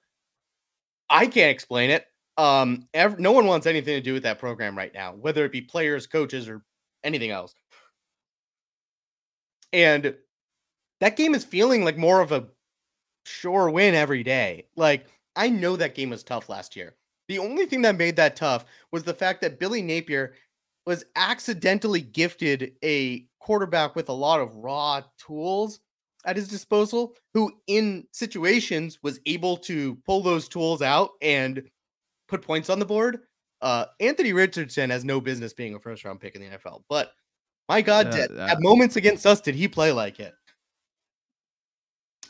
I 1.09 1.25
can't 1.25 1.51
explain 1.51 1.89
it. 1.89 2.05
Um, 2.37 2.87
no 3.17 3.31
one 3.31 3.47
wants 3.47 3.67
anything 3.67 3.95
to 3.95 4.01
do 4.01 4.13
with 4.13 4.23
that 4.23 4.39
program 4.39 4.77
right 4.77 4.93
now, 4.93 5.13
whether 5.13 5.43
it 5.45 5.51
be 5.51 5.61
players, 5.61 6.07
coaches, 6.07 6.47
or 6.47 6.61
anything 7.03 7.31
else. 7.31 7.53
And 9.73 10.15
that 10.99 11.17
game 11.17 11.33
is 11.33 11.43
feeling 11.43 11.83
like 11.83 11.97
more 11.97 12.21
of 12.21 12.31
a 12.31 12.47
sure 13.25 13.69
win 13.69 13.95
every 13.95 14.23
day. 14.23 14.67
Like, 14.75 15.07
I 15.35 15.49
know 15.49 15.75
that 15.75 15.95
game 15.95 16.09
was 16.09 16.23
tough 16.23 16.49
last 16.49 16.75
year. 16.75 16.95
The 17.27 17.39
only 17.39 17.65
thing 17.65 17.81
that 17.83 17.97
made 17.97 18.15
that 18.15 18.35
tough 18.35 18.65
was 18.91 19.03
the 19.03 19.13
fact 19.13 19.41
that 19.41 19.59
Billy 19.59 19.81
Napier 19.81 20.33
was 20.89 21.05
accidentally 21.15 22.01
gifted 22.01 22.73
a 22.83 23.23
quarterback 23.37 23.95
with 23.95 24.09
a 24.09 24.13
lot 24.13 24.39
of 24.39 24.55
raw 24.55 24.99
tools 25.23 25.81
at 26.25 26.35
his 26.35 26.47
disposal, 26.47 27.13
who 27.31 27.53
in 27.67 28.07
situations 28.11 28.97
was 29.03 29.19
able 29.27 29.55
to 29.55 29.99
pull 30.03 30.23
those 30.23 30.47
tools 30.47 30.81
out 30.81 31.11
and 31.21 31.61
put 32.27 32.41
points 32.41 32.71
on 32.71 32.79
the 32.79 32.85
board. 32.85 33.19
Uh, 33.61 33.85
Anthony 33.99 34.33
Richardson 34.33 34.89
has 34.89 35.05
no 35.05 35.21
business 35.21 35.53
being 35.53 35.75
a 35.75 35.79
first 35.79 36.03
round 36.03 36.19
pick 36.19 36.33
in 36.33 36.41
the 36.41 36.57
NFL, 36.57 36.81
but 36.89 37.11
my 37.67 37.83
God, 37.83 38.07
uh, 38.07 38.11
did, 38.11 38.39
at 38.39 38.59
moments 38.59 38.95
against 38.95 39.27
us, 39.27 39.41
did 39.41 39.53
he 39.53 39.67
play 39.67 39.91
like 39.91 40.19
it? 40.19 40.33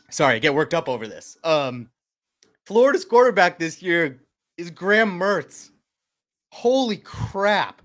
Sorry, 0.09 0.35
I 0.35 0.39
get 0.39 0.53
worked 0.53 0.73
up 0.73 0.89
over 0.89 1.07
this. 1.07 1.37
Um, 1.45 1.89
Florida's 2.65 3.05
quarterback 3.05 3.57
this 3.57 3.81
year 3.81 4.19
is 4.57 4.69
Graham 4.69 5.17
Mertz. 5.17 5.69
Holy 6.51 6.97
crap. 6.97 7.81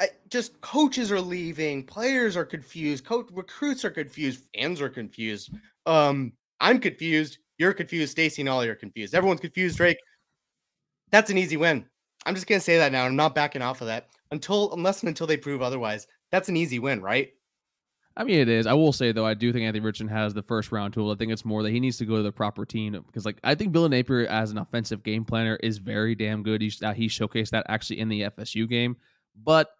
I, 0.00 0.08
just 0.28 0.60
coaches 0.60 1.12
are 1.12 1.20
leaving, 1.20 1.84
players 1.84 2.36
are 2.36 2.44
confused, 2.44 3.04
coach 3.04 3.28
recruits 3.32 3.84
are 3.84 3.90
confused, 3.90 4.44
fans 4.54 4.80
are 4.80 4.88
confused. 4.88 5.50
Um, 5.86 6.32
I'm 6.60 6.80
confused. 6.80 7.38
You're 7.58 7.72
confused. 7.72 8.12
Stacy 8.12 8.42
and 8.42 8.48
Ollie 8.48 8.68
are 8.68 8.74
confused. 8.74 9.14
Everyone's 9.14 9.40
confused. 9.40 9.76
Drake. 9.76 9.98
That's 11.10 11.30
an 11.30 11.38
easy 11.38 11.56
win. 11.56 11.84
I'm 12.26 12.34
just 12.34 12.46
gonna 12.46 12.60
say 12.60 12.78
that 12.78 12.90
now. 12.90 13.04
I'm 13.04 13.16
not 13.16 13.34
backing 13.34 13.62
off 13.62 13.80
of 13.80 13.86
that 13.86 14.08
until 14.30 14.72
unless 14.72 15.02
and 15.02 15.08
until 15.08 15.26
they 15.26 15.36
prove 15.36 15.62
otherwise. 15.62 16.06
That's 16.32 16.48
an 16.48 16.56
easy 16.56 16.78
win, 16.78 17.00
right? 17.00 17.30
I 18.16 18.24
mean, 18.24 18.38
it 18.38 18.48
is. 18.48 18.66
I 18.66 18.72
will 18.72 18.92
say 18.92 19.12
though, 19.12 19.26
I 19.26 19.34
do 19.34 19.52
think 19.52 19.64
Anthony 19.64 19.84
Richardson 19.84 20.08
has 20.08 20.34
the 20.34 20.42
first 20.42 20.72
round 20.72 20.94
tool. 20.94 21.10
I 21.10 21.16
think 21.16 21.32
it's 21.32 21.44
more 21.44 21.62
that 21.62 21.70
he 21.70 21.80
needs 21.80 21.98
to 21.98 22.04
go 22.04 22.16
to 22.16 22.22
the 22.22 22.32
proper 22.32 22.64
team 22.64 22.92
because, 23.06 23.24
like, 23.24 23.38
I 23.44 23.54
think 23.54 23.72
Bill 23.72 23.88
Napier 23.88 24.26
as 24.26 24.50
an 24.50 24.58
offensive 24.58 25.02
game 25.02 25.24
planner 25.24 25.56
is 25.56 25.78
very 25.78 26.14
damn 26.14 26.42
good. 26.42 26.62
Uh, 26.82 26.94
he 26.94 27.08
showcased 27.08 27.50
that 27.50 27.66
actually 27.68 28.00
in 28.00 28.08
the 28.08 28.22
FSU 28.22 28.68
game, 28.68 28.96
but 29.42 29.70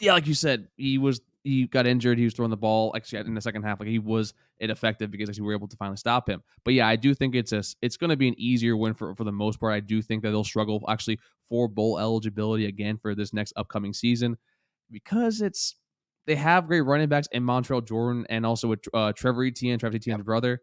yeah, 0.00 0.12
like 0.12 0.26
you 0.26 0.34
said, 0.34 0.68
he 0.76 0.98
was 0.98 1.20
he 1.44 1.66
got 1.66 1.86
injured. 1.86 2.18
He 2.18 2.24
was 2.24 2.34
throwing 2.34 2.50
the 2.50 2.56
ball 2.56 2.92
actually 2.96 3.20
in 3.20 3.34
the 3.34 3.40
second 3.40 3.62
half. 3.62 3.78
Like 3.78 3.88
he 3.88 3.98
was 3.98 4.32
ineffective 4.58 5.10
because 5.10 5.28
actually 5.28 5.42
we 5.42 5.48
were 5.48 5.54
able 5.54 5.68
to 5.68 5.76
finally 5.76 5.98
stop 5.98 6.28
him. 6.28 6.42
But 6.64 6.74
yeah, 6.74 6.88
I 6.88 6.96
do 6.96 7.14
think 7.14 7.34
it's 7.34 7.52
a 7.52 7.62
it's 7.82 7.96
going 7.96 8.10
to 8.10 8.16
be 8.16 8.28
an 8.28 8.34
easier 8.38 8.76
win 8.76 8.94
for 8.94 9.14
for 9.14 9.24
the 9.24 9.32
most 9.32 9.60
part. 9.60 9.74
I 9.74 9.80
do 9.80 10.00
think 10.00 10.22
that 10.22 10.30
they'll 10.30 10.44
struggle 10.44 10.82
actually 10.88 11.20
for 11.48 11.68
bowl 11.68 11.98
eligibility 11.98 12.66
again 12.66 12.96
for 12.96 13.14
this 13.14 13.32
next 13.32 13.52
upcoming 13.56 13.92
season 13.92 14.36
because 14.90 15.42
it's 15.42 15.76
they 16.26 16.34
have 16.34 16.66
great 16.66 16.80
running 16.80 17.08
backs 17.08 17.28
in 17.32 17.42
Montrell 17.42 17.86
Johnson 17.86 18.26
and 18.30 18.46
also 18.46 18.68
with 18.68 18.80
uh, 18.94 19.12
Trevor 19.12 19.44
Etienne, 19.44 19.78
Trevor 19.78 19.96
Etienne's 19.96 20.18
yep. 20.18 20.24
brother. 20.24 20.62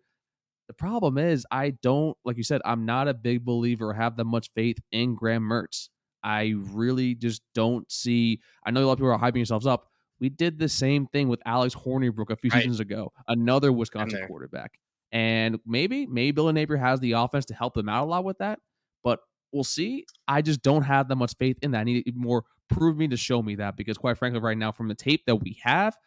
The 0.67 0.73
problem 0.73 1.19
is 1.19 1.45
I 1.51 1.71
don't 1.84 2.17
like 2.25 2.38
you 2.38 2.43
said 2.43 2.62
I'm 2.65 2.86
not 2.86 3.07
a 3.07 3.13
big 3.13 3.45
believer 3.45 3.89
or 3.89 3.93
have 3.93 4.17
that 4.17 4.25
much 4.25 4.49
faith 4.55 4.77
in 4.91 5.13
Graham 5.13 5.43
Mertz. 5.43 5.89
I 6.23 6.53
really 6.55 7.15
just 7.15 7.41
don't 7.55 7.91
see. 7.91 8.41
I 8.65 8.71
know 8.71 8.84
a 8.84 8.86
lot 8.86 8.93
of 8.93 8.97
people 8.99 9.12
are 9.12 9.17
hyping 9.19 9.38
yourselves 9.38 9.65
up. 9.65 9.88
We 10.19 10.29
did 10.29 10.60
the 10.60 10.69
same 10.69 11.07
thing 11.07 11.29
with 11.29 11.41
Alex 11.45 11.73
Hornibrook 11.73 12.29
a 12.29 12.36
few 12.36 12.51
right. 12.51 12.62
seasons 12.62 12.79
ago, 12.79 13.12
another 13.27 13.71
Wisconsin 13.71 14.27
quarterback. 14.27 14.79
And 15.12 15.60
maybe, 15.65 16.05
maybe 16.05 16.31
Bill 16.31 16.47
and 16.47 16.55
Napier 16.55 16.77
has 16.77 16.99
the 16.99 17.13
offense 17.13 17.45
to 17.45 17.55
help 17.55 17.73
them 17.73 17.89
out 17.89 18.03
a 18.03 18.05
lot 18.05 18.23
with 18.23 18.38
that. 18.38 18.60
But 19.03 19.19
we'll 19.51 19.63
see. 19.63 20.05
I 20.27 20.43
just 20.43 20.62
don't 20.62 20.84
have 20.84 21.07
that 21.07 21.15
much 21.15 21.34
faith 21.39 21.57
in 21.63 21.71
that. 21.71 21.79
I 21.79 21.84
need 21.86 22.15
more 22.15 22.43
prove 22.69 22.97
me 22.97 23.07
to 23.07 23.17
show 23.17 23.41
me 23.41 23.55
that 23.55 23.75
because, 23.75 23.97
quite 23.97 24.17
frankly, 24.17 24.39
right 24.39 24.57
now, 24.57 24.71
from 24.71 24.88
the 24.88 24.95
tape 24.95 25.23
that 25.25 25.38
we 25.38 25.60
have, 25.63 25.97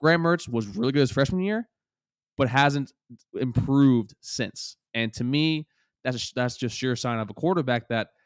Graham 0.00 0.22
Mertz 0.22 0.48
was 0.48 0.66
really 0.66 0.92
good 0.92 1.00
his 1.00 1.10
freshman 1.10 1.40
year, 1.40 1.66
but 2.36 2.48
hasn't 2.48 2.92
improved 3.40 4.14
since. 4.20 4.76
And 4.92 5.12
to 5.14 5.24
me, 5.24 5.66
that's 6.04 6.30
that's 6.32 6.58
just 6.58 6.76
sure 6.76 6.94
sign 6.94 7.20
of 7.20 7.30
a 7.30 7.34
quarterback 7.34 7.88
that– 7.88 8.08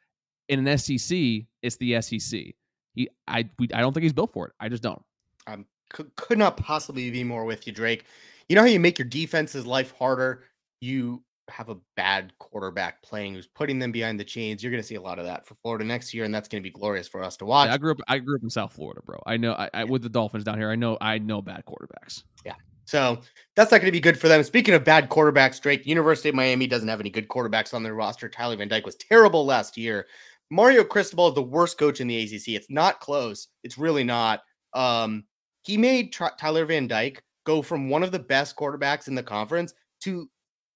in 0.48 0.66
an 0.66 0.78
SEC, 0.78 1.46
it's 1.62 1.76
the 1.76 2.00
SEC. 2.00 2.54
He, 2.94 3.08
I, 3.28 3.48
we, 3.58 3.68
I 3.74 3.80
don't 3.80 3.92
think 3.92 4.04
he's 4.04 4.12
built 4.12 4.32
for 4.32 4.46
it. 4.46 4.54
I 4.60 4.68
just 4.68 4.82
don't. 4.82 5.02
I 5.46 5.58
could, 5.90 6.14
could 6.16 6.38
not 6.38 6.56
possibly 6.56 7.10
be 7.10 7.24
more 7.24 7.44
with 7.44 7.66
you, 7.66 7.72
Drake. 7.72 8.04
You 8.48 8.56
know 8.56 8.62
how 8.62 8.68
you 8.68 8.80
make 8.80 8.98
your 8.98 9.08
defense's 9.08 9.66
life 9.66 9.92
harder? 9.98 10.44
You 10.80 11.22
have 11.48 11.68
a 11.68 11.76
bad 11.96 12.32
quarterback 12.38 13.02
playing 13.02 13.34
who's 13.34 13.46
putting 13.46 13.78
them 13.78 13.92
behind 13.92 14.18
the 14.18 14.24
chains. 14.24 14.62
You're 14.62 14.72
going 14.72 14.82
to 14.82 14.86
see 14.86 14.96
a 14.96 15.00
lot 15.00 15.18
of 15.18 15.24
that 15.26 15.46
for 15.46 15.54
Florida 15.56 15.84
next 15.84 16.12
year, 16.12 16.24
and 16.24 16.34
that's 16.34 16.48
going 16.48 16.62
to 16.62 16.66
be 16.66 16.72
glorious 16.72 17.06
for 17.06 17.22
us 17.22 17.36
to 17.38 17.44
watch. 17.44 17.68
Yeah, 17.68 17.74
I 17.74 17.78
grew 17.78 17.92
up. 17.92 17.98
I 18.08 18.18
grew 18.18 18.36
up 18.36 18.42
in 18.42 18.50
South 18.50 18.72
Florida, 18.72 19.00
bro. 19.04 19.20
I 19.26 19.36
know. 19.36 19.52
I, 19.52 19.70
I 19.72 19.84
with 19.84 20.02
the 20.02 20.08
Dolphins 20.08 20.44
down 20.44 20.58
here. 20.58 20.70
I 20.70 20.76
know. 20.76 20.98
I 21.00 21.18
know 21.18 21.42
bad 21.42 21.64
quarterbacks. 21.66 22.24
Yeah, 22.44 22.54
So 22.84 23.20
that's 23.54 23.70
not 23.70 23.78
going 23.78 23.88
to 23.88 23.92
be 23.92 24.00
good 24.00 24.18
for 24.18 24.28
them. 24.28 24.42
Speaking 24.42 24.74
of 24.74 24.84
bad 24.84 25.08
quarterbacks, 25.08 25.60
Drake, 25.60 25.86
University 25.86 26.28
of 26.28 26.34
Miami 26.34 26.66
doesn't 26.66 26.88
have 26.88 27.00
any 27.00 27.10
good 27.10 27.28
quarterbacks 27.28 27.74
on 27.74 27.82
their 27.82 27.94
roster. 27.94 28.28
Tyler 28.28 28.56
Van 28.56 28.68
Dyke 28.68 28.86
was 28.86 28.96
terrible 28.96 29.44
last 29.44 29.76
year. 29.76 30.06
Mario 30.50 30.84
Cristobal 30.84 31.28
is 31.28 31.34
the 31.34 31.42
worst 31.42 31.78
coach 31.78 32.00
in 32.00 32.06
the 32.06 32.22
ACC. 32.22 32.48
It's 32.48 32.70
not 32.70 33.00
close. 33.00 33.48
It's 33.64 33.78
really 33.78 34.04
not. 34.04 34.42
Um, 34.74 35.24
he 35.62 35.76
made 35.76 36.12
Tyler 36.12 36.64
Van 36.66 36.86
Dyke 36.86 37.22
go 37.44 37.62
from 37.62 37.88
one 37.88 38.02
of 38.02 38.12
the 38.12 38.18
best 38.18 38.56
quarterbacks 38.56 39.08
in 39.08 39.14
the 39.14 39.22
conference 39.22 39.74
to 40.02 40.28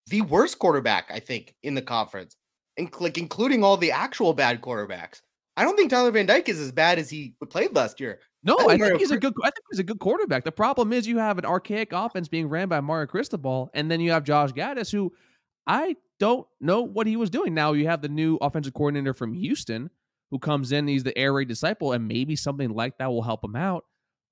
the 0.09 0.23
worst 0.23 0.59
quarterback, 0.59 1.11
I 1.11 1.21
think, 1.21 1.55
in 1.63 1.75
the 1.75 1.83
conference, 1.83 2.37
and 2.77 2.93
like 3.01 3.19
including 3.19 3.63
all 3.63 3.77
the 3.77 3.93
actual 3.93 4.33
bad 4.33 4.61
quarterbacks. 4.61 5.21
I 5.57 5.65
don't 5.65 5.77
think 5.77 5.91
Tyler 5.91 6.11
Van 6.11 6.27
Dyke 6.27 6.49
is 6.49 6.59
as 6.59 6.73
bad 6.73 6.99
as 6.99 7.11
he 7.11 7.35
played 7.51 7.75
last 7.75 8.01
year. 8.01 8.21
No, 8.43 8.57
I, 8.57 8.75
I 8.75 8.79
think 8.79 8.99
he's 8.99 9.11
a 9.11 9.19
good. 9.19 9.35
I 9.43 9.51
think 9.51 9.65
he's 9.71 9.79
a 9.79 9.85
good 9.85 10.01
quarterback. 10.01 10.45
The 10.45 10.53
problem 10.53 10.93
is 10.93 11.07
you 11.07 11.19
have 11.19 11.39
an 11.39 11.45
archaic 11.45 11.93
offense 11.93 12.29
being 12.29 12.49
ran 12.49 12.69
by 12.69 12.81
Mario 12.81 13.07
Cristobal, 13.07 13.71
and 13.75 13.91
then 13.91 14.01
you 14.01 14.11
have 14.13 14.25
Josh 14.25 14.53
Gattis, 14.53 14.91
who 14.91 15.13
I 15.67 15.97
don't 16.21 16.47
know 16.61 16.83
what 16.83 17.09
he 17.09 17.17
was 17.17 17.31
doing. 17.31 17.55
Now 17.55 17.73
you 17.73 17.89
have 17.89 18.03
the 18.03 18.09
new 18.09 18.37
offensive 18.37 18.75
coordinator 18.75 19.13
from 19.13 19.33
Houston, 19.33 19.91
who 20.31 20.39
comes 20.39 20.71
in. 20.71 20.87
He's 20.87 21.03
the 21.03 21.17
air 21.19 21.33
raid 21.33 21.49
disciple, 21.49 21.93
and 21.93 22.07
maybe 22.07 22.37
something 22.37 22.71
like 22.71 22.99
that 22.99 23.11
will 23.11 23.23
help 23.23 23.43
him 23.43 23.57
out. 23.57 23.85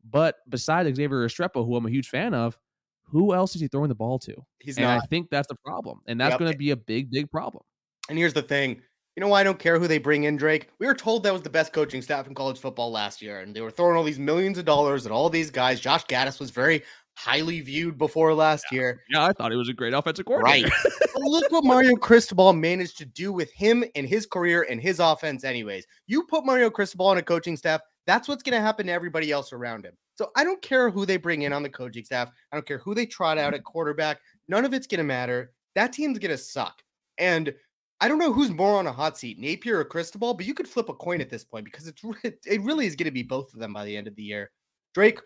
But 0.09 0.37
besides 0.49 0.95
Xavier 0.95 1.27
Restrepo, 1.27 1.67
who 1.67 1.75
I'm 1.75 1.87
a 1.87 1.91
huge 1.91 2.09
fan 2.09 2.35
of, 2.35 2.57
who 3.05 3.35
else 3.35 3.55
is 3.57 3.61
he 3.61 3.69
throwing 3.69 3.89
the 3.89 3.95
ball 3.95 4.19
to? 4.21 4.35
He's 4.61 4.77
and 4.77 4.85
not. 4.85 5.03
I 5.03 5.07
think 5.07 5.31
that's 5.31 5.49
the 5.49 5.57
problem, 5.65 6.01
and 6.07 6.21
that's 6.21 6.33
yep. 6.33 6.39
going 6.39 6.53
to 6.53 6.59
be 6.59 6.71
a 6.71 6.77
big, 6.77 7.11
big 7.11 7.31
problem. 7.31 7.65
And 8.09 8.17
here's 8.19 8.35
the 8.35 8.43
thing: 8.43 8.83
you 9.17 9.21
know 9.21 9.29
why 9.29 9.41
I 9.41 9.45
don't 9.45 9.59
care 9.59 9.81
who 9.81 9.89
they 9.89 9.99
bring 9.99 10.25
in, 10.25 10.37
Drake? 10.37 10.69
We 10.79 10.87
were 10.87 10.95
told 10.95 11.23
that 11.25 11.33
was 11.33 11.43
the 11.43 11.51
best 11.51 11.73
coaching 11.73 12.03
staff 12.03 12.29
in 12.29 12.35
college 12.35 12.59
football 12.59 12.93
last 12.93 13.23
year, 13.23 13.41
and 13.41 13.57
they 13.57 13.63
were 13.63 13.71
throwing 13.71 13.97
all 13.97 14.05
these 14.05 14.19
millions 14.19 14.59
of 14.59 14.65
dollars 14.65 15.07
at 15.07 15.13
all 15.13 15.31
these 15.31 15.51
guys. 15.51 15.81
Josh 15.81 16.05
Gattis 16.05 16.39
was 16.39 16.51
very 16.51 16.83
highly 17.17 17.61
viewed 17.61 17.99
before 17.99 18.33
last 18.33 18.67
yeah. 18.71 18.79
year. 18.79 19.03
Yeah, 19.11 19.25
I 19.25 19.33
thought 19.33 19.51
he 19.51 19.57
was 19.57 19.69
a 19.69 19.73
great 19.73 19.93
offensive 19.93 20.25
coordinator. 20.25 20.69
Right. 20.69 20.93
look 21.23 21.51
what 21.51 21.65
Mario 21.65 21.97
Cristobal 21.97 22.53
managed 22.53 22.99
to 22.99 23.05
do 23.05 23.33
with 23.33 23.51
him 23.53 23.85
and 23.95 24.07
his 24.07 24.27
career 24.27 24.67
and 24.69 24.81
his 24.81 25.01
offense, 25.01 25.45
anyways. 25.45 25.87
You 26.07 26.25
put 26.25 26.45
Mario 26.45 26.71
Cristobal 26.71 27.07
on 27.07 27.19
a 27.19 27.23
coaching 27.23 27.57
staff, 27.57 27.81
that's 28.07 28.29
what's 28.29 28.43
going 28.43 28.59
to 28.59 28.65
happen 28.65 28.87
to 28.87 28.93
everybody 28.93 29.31
else 29.31 29.53
around 29.53 29.85
him. 29.85 29.95
So 30.15 30.31
I 30.35 30.45
don't 30.45 30.63
care 30.63 30.91
who 30.91 31.07
they 31.07 31.17
bring 31.17 31.43
in 31.43 31.53
on 31.53 31.63
the 31.63 31.69
coaching 31.69 32.05
staff. 32.05 32.31
I 32.51 32.57
don't 32.57 32.67
care 32.67 32.79
who 32.79 32.95
they 32.95 33.07
trot 33.07 33.39
out 33.39 33.55
at 33.55 33.65
quarterback. 33.65 34.19
None 34.49 34.65
of 34.65 34.75
it's 34.75 34.87
going 34.87 34.99
to 34.99 35.05
matter. 35.05 35.53
That 35.75 35.93
team's 35.93 36.19
going 36.19 36.31
to 36.31 36.39
suck. 36.39 36.83
And 37.19 37.55
I 38.01 38.09
don't 38.09 38.19
know 38.19 38.33
who's 38.33 38.51
more 38.51 38.79
on 38.79 38.87
a 38.87 38.93
hot 38.93 39.19
seat, 39.19 39.39
Napier 39.39 39.79
or 39.79 39.85
Cristobal, 39.85 40.35
but 40.35 40.47
you 40.47 40.55
could 40.55 40.69
flip 40.69 40.89
a 40.89 40.95
coin 40.95 41.21
at 41.21 41.31
this 41.31 41.45
point 41.45 41.65
because 41.65 41.87
it's 41.87 42.03
it 42.47 42.63
really 42.63 42.87
is 42.87 42.97
going 42.97 43.07
to 43.07 43.11
be 43.11 43.23
both 43.23 43.53
of 43.53 43.61
them 43.61 43.73
by 43.73 43.85
the 43.85 43.97
end 43.97 44.07
of 44.07 44.17
the 44.17 44.23
year. 44.23 44.51
Drake, 44.95 45.21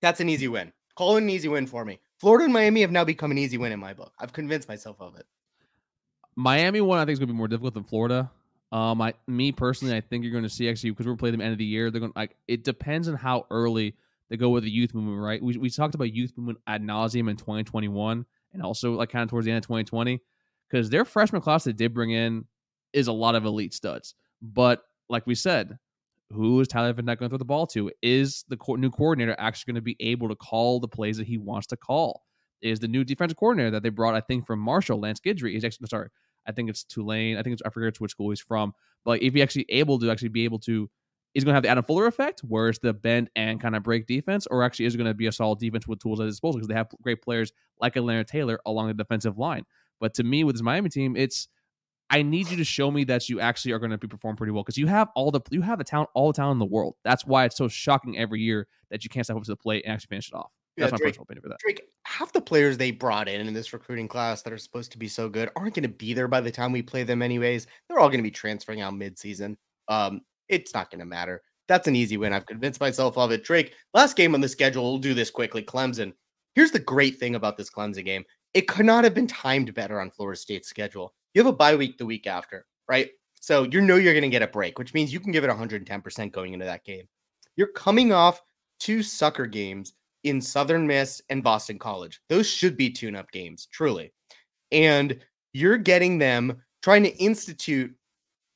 that's 0.00 0.20
an 0.20 0.28
easy 0.28 0.48
win. 0.48 0.72
Call 0.96 1.16
it 1.16 1.22
an 1.22 1.30
easy 1.30 1.48
win 1.48 1.66
for 1.66 1.84
me. 1.84 2.00
Florida 2.18 2.44
and 2.44 2.52
Miami 2.52 2.80
have 2.80 2.90
now 2.90 3.04
become 3.04 3.30
an 3.30 3.38
easy 3.38 3.58
win 3.58 3.72
in 3.72 3.80
my 3.80 3.94
book. 3.94 4.12
I've 4.18 4.32
convinced 4.32 4.68
myself 4.68 4.96
of 5.00 5.16
it. 5.16 5.26
Miami 6.34 6.80
one 6.80 6.98
I 6.98 7.02
think 7.02 7.14
is 7.14 7.18
going 7.18 7.28
to 7.28 7.32
be 7.32 7.38
more 7.38 7.48
difficult 7.48 7.74
than 7.74 7.84
Florida. 7.84 8.30
Um, 8.70 9.00
I 9.00 9.14
me 9.26 9.50
personally, 9.50 9.96
I 9.96 10.00
think 10.00 10.24
you're 10.24 10.32
going 10.32 10.44
to 10.44 10.50
see 10.50 10.68
actually 10.68 10.90
because 10.90 11.06
we're 11.06 11.16
playing 11.16 11.32
them 11.32 11.40
end 11.40 11.52
of 11.52 11.58
the 11.58 11.64
year. 11.64 11.90
They're 11.90 12.00
going 12.00 12.12
like 12.14 12.36
it 12.46 12.64
depends 12.64 13.08
on 13.08 13.14
how 13.14 13.46
early 13.50 13.94
they 14.28 14.36
go 14.36 14.50
with 14.50 14.64
the 14.64 14.70
youth 14.70 14.94
movement, 14.94 15.20
right? 15.20 15.42
We 15.42 15.56
we 15.56 15.70
talked 15.70 15.94
about 15.94 16.12
youth 16.12 16.32
movement 16.36 16.58
ad 16.66 16.82
nauseum 16.82 17.30
in 17.30 17.36
2021, 17.36 18.26
and 18.52 18.62
also 18.62 18.92
like 18.92 19.10
kind 19.10 19.22
of 19.22 19.30
towards 19.30 19.46
the 19.46 19.52
end 19.52 19.58
of 19.58 19.64
2020, 19.64 20.20
because 20.68 20.90
their 20.90 21.04
freshman 21.04 21.40
class 21.40 21.64
that 21.64 21.76
did 21.76 21.94
bring 21.94 22.10
in 22.10 22.44
is 22.92 23.06
a 23.06 23.12
lot 23.12 23.34
of 23.34 23.44
elite 23.44 23.72
studs. 23.72 24.14
But 24.42 24.84
like 25.08 25.26
we 25.26 25.34
said, 25.34 25.78
who 26.30 26.60
is 26.60 26.68
Tyler 26.68 26.92
Van 26.92 27.04
Dyke 27.04 27.18
going 27.18 27.28
to 27.28 27.32
throw 27.32 27.38
the 27.38 27.44
ball 27.44 27.66
to? 27.68 27.90
Is 28.02 28.44
the 28.48 28.56
co- 28.56 28.76
new 28.76 28.90
coordinator 28.90 29.34
actually 29.38 29.72
going 29.72 29.82
to 29.82 29.82
be 29.82 29.96
able 30.00 30.28
to 30.28 30.36
call 30.36 30.80
the 30.80 30.88
plays 30.88 31.16
that 31.16 31.26
he 31.26 31.38
wants 31.38 31.66
to 31.68 31.76
call? 31.76 32.24
Is 32.60 32.80
the 32.80 32.88
new 32.88 33.04
defensive 33.04 33.38
coordinator 33.38 33.70
that 33.70 33.82
they 33.82 33.88
brought, 33.88 34.14
I 34.14 34.20
think, 34.20 34.46
from 34.46 34.58
Marshall, 34.60 35.00
Lance 35.00 35.20
Guidry, 35.20 35.56
is 35.56 35.64
actually 35.64 35.86
sorry, 35.86 36.08
I 36.46 36.52
think 36.52 36.68
it's 36.70 36.84
Tulane. 36.84 37.36
I 37.36 37.42
think 37.42 37.54
it's 37.54 37.62
I 37.64 37.70
forget 37.70 38.00
which 38.00 38.10
school 38.10 38.30
he's 38.30 38.40
from. 38.40 38.72
But 39.04 39.22
if 39.22 39.34
he 39.34 39.42
actually 39.42 39.66
able 39.68 39.98
to 40.00 40.10
actually 40.10 40.30
be 40.30 40.44
able 40.44 40.58
to, 40.60 40.90
is 41.34 41.44
going 41.44 41.52
to 41.52 41.56
have 41.56 41.62
the 41.62 41.68
Adam 41.68 41.84
Fuller 41.84 42.06
effect, 42.06 42.40
where 42.40 42.68
it's 42.68 42.78
the 42.78 42.92
bend 42.92 43.30
and 43.36 43.60
kind 43.60 43.76
of 43.76 43.82
break 43.82 44.06
defense, 44.06 44.46
or 44.50 44.64
actually 44.64 44.86
is 44.86 44.96
going 44.96 45.06
to 45.06 45.14
be 45.14 45.26
a 45.26 45.32
solid 45.32 45.58
defense 45.60 45.86
with 45.86 46.00
tools 46.00 46.20
at 46.20 46.26
his 46.26 46.34
disposal 46.34 46.58
because 46.58 46.68
they 46.68 46.74
have 46.74 46.88
great 47.02 47.22
players 47.22 47.52
like 47.80 47.96
a 47.96 48.00
Leonard 48.00 48.28
Taylor 48.28 48.58
along 48.66 48.88
the 48.88 48.94
defensive 48.94 49.38
line. 49.38 49.64
But 50.00 50.14
to 50.14 50.24
me, 50.24 50.42
with 50.44 50.56
this 50.56 50.62
Miami 50.62 50.88
team, 50.88 51.16
it's 51.16 51.48
I 52.10 52.22
need 52.22 52.50
you 52.50 52.56
to 52.56 52.64
show 52.64 52.90
me 52.90 53.04
that 53.04 53.28
you 53.28 53.40
actually 53.40 53.72
are 53.72 53.78
going 53.78 53.90
to 53.90 53.98
be 53.98 54.08
perform 54.08 54.36
pretty 54.36 54.52
well 54.52 54.62
because 54.62 54.78
you 54.78 54.86
have 54.86 55.08
all 55.14 55.30
the 55.30 55.40
you 55.50 55.60
have 55.60 55.78
the 55.78 55.84
talent 55.84 56.10
all 56.14 56.32
the 56.32 56.36
talent 56.36 56.54
in 56.54 56.58
the 56.58 56.66
world. 56.66 56.94
That's 57.04 57.26
why 57.26 57.44
it's 57.44 57.56
so 57.56 57.68
shocking 57.68 58.18
every 58.18 58.40
year 58.40 58.66
that 58.90 59.04
you 59.04 59.10
can't 59.10 59.26
step 59.26 59.36
up 59.36 59.42
to 59.42 59.50
the 59.50 59.56
plate 59.56 59.84
and 59.84 59.92
actually 59.92 60.08
finish 60.08 60.28
it 60.28 60.34
off. 60.34 60.50
That's 60.78 60.90
yeah, 60.90 60.94
my 60.94 60.98
Drake, 60.98 61.08
personal 61.08 61.22
opinion 61.24 61.42
for 61.42 61.48
that. 61.48 61.58
Drake, 61.58 61.82
half 62.04 62.32
the 62.32 62.40
players 62.40 62.78
they 62.78 62.92
brought 62.92 63.28
in 63.28 63.46
in 63.46 63.52
this 63.52 63.72
recruiting 63.72 64.08
class 64.08 64.42
that 64.42 64.52
are 64.52 64.58
supposed 64.58 64.92
to 64.92 64.98
be 64.98 65.08
so 65.08 65.28
good 65.28 65.50
aren't 65.56 65.74
going 65.74 65.82
to 65.82 65.88
be 65.88 66.14
there 66.14 66.28
by 66.28 66.40
the 66.40 66.50
time 66.50 66.72
we 66.72 66.82
play 66.82 67.02
them, 67.02 67.20
anyways. 67.20 67.66
They're 67.88 67.98
all 67.98 68.08
going 68.08 68.20
to 68.20 68.22
be 68.22 68.30
transferring 68.30 68.80
out 68.80 68.94
midseason. 68.94 69.56
Um, 69.88 70.22
it's 70.48 70.72
not 70.72 70.90
going 70.90 71.00
to 71.00 71.06
matter. 71.06 71.42
That's 71.66 71.88
an 71.88 71.96
easy 71.96 72.16
win. 72.16 72.32
I've 72.32 72.46
convinced 72.46 72.80
myself 72.80 73.18
of 73.18 73.32
it. 73.32 73.44
Drake, 73.44 73.74
last 73.92 74.16
game 74.16 74.34
on 74.34 74.40
the 74.40 74.48
schedule. 74.48 74.84
We'll 74.84 74.98
do 74.98 75.14
this 75.14 75.30
quickly. 75.30 75.62
Clemson. 75.62 76.12
Here's 76.54 76.70
the 76.70 76.78
great 76.78 77.18
thing 77.18 77.34
about 77.34 77.56
this 77.56 77.70
Clemson 77.70 78.04
game. 78.04 78.24
It 78.54 78.68
could 78.68 78.86
not 78.86 79.04
have 79.04 79.14
been 79.14 79.26
timed 79.26 79.74
better 79.74 80.00
on 80.00 80.10
Florida 80.10 80.38
State's 80.38 80.68
schedule. 80.68 81.12
You 81.34 81.42
have 81.42 81.52
a 81.52 81.56
bye 81.56 81.76
week 81.76 81.98
the 81.98 82.06
week 82.06 82.26
after, 82.26 82.66
right? 82.88 83.10
So 83.40 83.64
you 83.64 83.80
know 83.80 83.96
you're 83.96 84.14
going 84.14 84.22
to 84.22 84.28
get 84.28 84.42
a 84.42 84.48
break, 84.48 84.78
which 84.78 84.94
means 84.94 85.12
you 85.12 85.20
can 85.20 85.32
give 85.32 85.44
it 85.44 85.50
110% 85.50 86.32
going 86.32 86.52
into 86.52 86.66
that 86.66 86.84
game. 86.84 87.06
You're 87.56 87.68
coming 87.68 88.12
off 88.12 88.42
two 88.80 89.02
sucker 89.02 89.46
games 89.46 89.94
in 90.24 90.40
Southern 90.40 90.86
Miss 90.86 91.22
and 91.28 91.42
Boston 91.42 91.78
College. 91.78 92.20
Those 92.28 92.48
should 92.48 92.76
be 92.76 92.90
tune 92.90 93.16
up 93.16 93.30
games, 93.30 93.68
truly. 93.72 94.12
And 94.72 95.18
you're 95.52 95.78
getting 95.78 96.18
them 96.18 96.62
trying 96.82 97.04
to 97.04 97.16
institute 97.16 97.94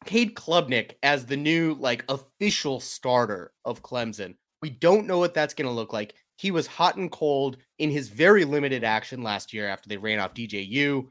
Cade 0.04 0.34
Klubnik 0.34 0.92
as 1.02 1.24
the 1.26 1.36
new, 1.36 1.74
like, 1.74 2.04
official 2.08 2.80
starter 2.80 3.52
of 3.64 3.82
Clemson. 3.82 4.34
We 4.60 4.70
don't 4.70 5.06
know 5.06 5.18
what 5.18 5.34
that's 5.34 5.54
going 5.54 5.68
to 5.68 5.74
look 5.74 5.92
like. 5.92 6.14
He 6.36 6.50
was 6.50 6.66
hot 6.66 6.96
and 6.96 7.10
cold 7.10 7.58
in 7.78 7.90
his 7.90 8.08
very 8.08 8.44
limited 8.44 8.84
action 8.84 9.22
last 9.22 9.52
year 9.52 9.68
after 9.68 9.88
they 9.88 9.96
ran 9.96 10.18
off 10.18 10.34
DJU. 10.34 11.06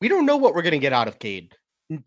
We 0.00 0.08
don't 0.08 0.26
know 0.26 0.36
what 0.36 0.54
we're 0.54 0.62
going 0.62 0.72
to 0.72 0.78
get 0.78 0.92
out 0.92 1.08
of 1.08 1.18
Cade. 1.18 1.54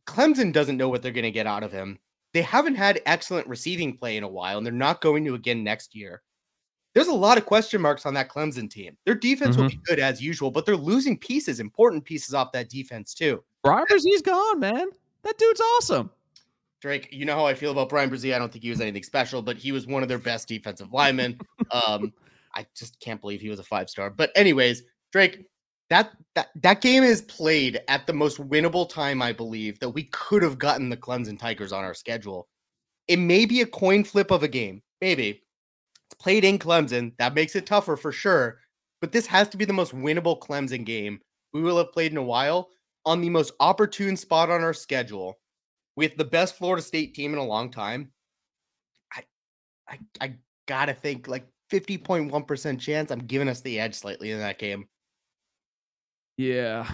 Clemson 0.05 0.53
doesn't 0.53 0.77
know 0.77 0.89
what 0.89 1.01
they're 1.01 1.11
going 1.11 1.23
to 1.23 1.31
get 1.31 1.47
out 1.47 1.63
of 1.63 1.71
him. 1.71 1.97
They 2.33 2.41
haven't 2.41 2.75
had 2.75 3.01
excellent 3.05 3.47
receiving 3.47 3.97
play 3.97 4.17
in 4.17 4.23
a 4.23 4.27
while, 4.27 4.57
and 4.57 4.65
they're 4.65 4.73
not 4.73 5.01
going 5.01 5.25
to 5.25 5.35
again 5.35 5.63
next 5.63 5.95
year 5.95 6.21
there's 6.93 7.07
a 7.07 7.13
lot 7.13 7.37
of 7.37 7.45
question 7.45 7.81
marks 7.81 8.05
on 8.05 8.13
that 8.15 8.29
Clemson 8.29 8.69
team. 8.69 8.97
Their 9.05 9.15
defense 9.15 9.55
mm-hmm. 9.55 9.63
will 9.63 9.69
be 9.69 9.79
good 9.85 9.99
as 9.99 10.21
usual, 10.21 10.51
but 10.51 10.65
they're 10.65 10.75
losing 10.75 11.17
pieces, 11.17 11.59
important 11.59 12.03
pieces 12.03 12.33
off 12.33 12.51
that 12.53 12.69
defense 12.69 13.13
too. 13.13 13.43
Bryan 13.63 13.85
Bresee 13.89 14.23
gone, 14.23 14.59
man. 14.59 14.89
That 15.23 15.37
dude's 15.37 15.61
awesome. 15.61 16.09
Drake, 16.81 17.09
you 17.11 17.25
know 17.25 17.35
how 17.35 17.45
I 17.45 17.53
feel 17.53 17.71
about 17.71 17.89
Bryan 17.89 18.09
Bresee. 18.09 18.33
I 18.33 18.39
don't 18.39 18.51
think 18.51 18.63
he 18.63 18.69
was 18.69 18.81
anything 18.81 19.03
special, 19.03 19.41
but 19.41 19.57
he 19.57 19.71
was 19.71 19.85
one 19.85 20.01
of 20.01 20.09
their 20.09 20.17
best 20.17 20.47
defensive 20.47 20.93
linemen. 20.93 21.39
um, 21.71 22.13
I 22.55 22.65
just 22.75 22.99
can't 22.99 23.19
believe 23.19 23.41
he 23.41 23.49
was 23.49 23.59
a 23.59 23.63
five 23.63 23.89
star. 23.89 24.09
But 24.09 24.31
anyways, 24.35 24.83
Drake, 25.11 25.45
that 25.89 26.11
that 26.35 26.49
that 26.55 26.81
game 26.81 27.03
is 27.03 27.21
played 27.23 27.81
at 27.87 28.07
the 28.07 28.13
most 28.13 28.37
winnable 28.37 28.89
time, 28.89 29.21
I 29.21 29.33
believe, 29.33 29.79
that 29.79 29.89
we 29.89 30.03
could 30.05 30.43
have 30.43 30.59
gotten 30.59 30.89
the 30.89 30.97
Clemson 30.97 31.39
Tigers 31.39 31.71
on 31.71 31.83
our 31.83 31.93
schedule. 31.93 32.47
It 33.07 33.17
may 33.17 33.45
be 33.45 33.61
a 33.61 33.65
coin 33.65 34.03
flip 34.03 34.31
of 34.31 34.43
a 34.43 34.47
game, 34.47 34.81
maybe, 35.01 35.41
it's 36.09 36.21
played 36.21 36.43
in 36.43 36.57
Clemson. 36.57 37.13
That 37.19 37.35
makes 37.35 37.55
it 37.55 37.67
tougher 37.67 37.95
for 37.95 38.11
sure. 38.11 38.59
But 38.99 39.11
this 39.11 39.27
has 39.27 39.47
to 39.49 39.57
be 39.57 39.65
the 39.65 39.73
most 39.73 39.95
winnable 39.95 40.39
Clemson 40.39 40.83
game 40.83 41.19
we 41.53 41.61
will 41.61 41.77
have 41.77 41.91
played 41.91 42.11
in 42.11 42.17
a 42.17 42.23
while 42.23 42.69
on 43.05 43.21
the 43.21 43.29
most 43.29 43.53
opportune 43.59 44.17
spot 44.17 44.49
on 44.49 44.63
our 44.63 44.73
schedule 44.73 45.39
with 45.95 46.15
the 46.17 46.25
best 46.25 46.55
Florida 46.57 46.81
State 46.81 47.13
team 47.13 47.33
in 47.33 47.39
a 47.39 47.45
long 47.45 47.69
time. 47.71 48.11
I 49.13 49.23
I 49.87 49.99
I 50.19 50.35
gotta 50.67 50.93
think 50.93 51.27
like 51.27 51.47
50.1% 51.71 52.79
chance 52.79 53.11
I'm 53.11 53.19
giving 53.19 53.47
us 53.47 53.61
the 53.61 53.79
edge 53.79 53.95
slightly 53.95 54.31
in 54.31 54.39
that 54.39 54.57
game. 54.59 54.87
Yeah. 56.39 56.87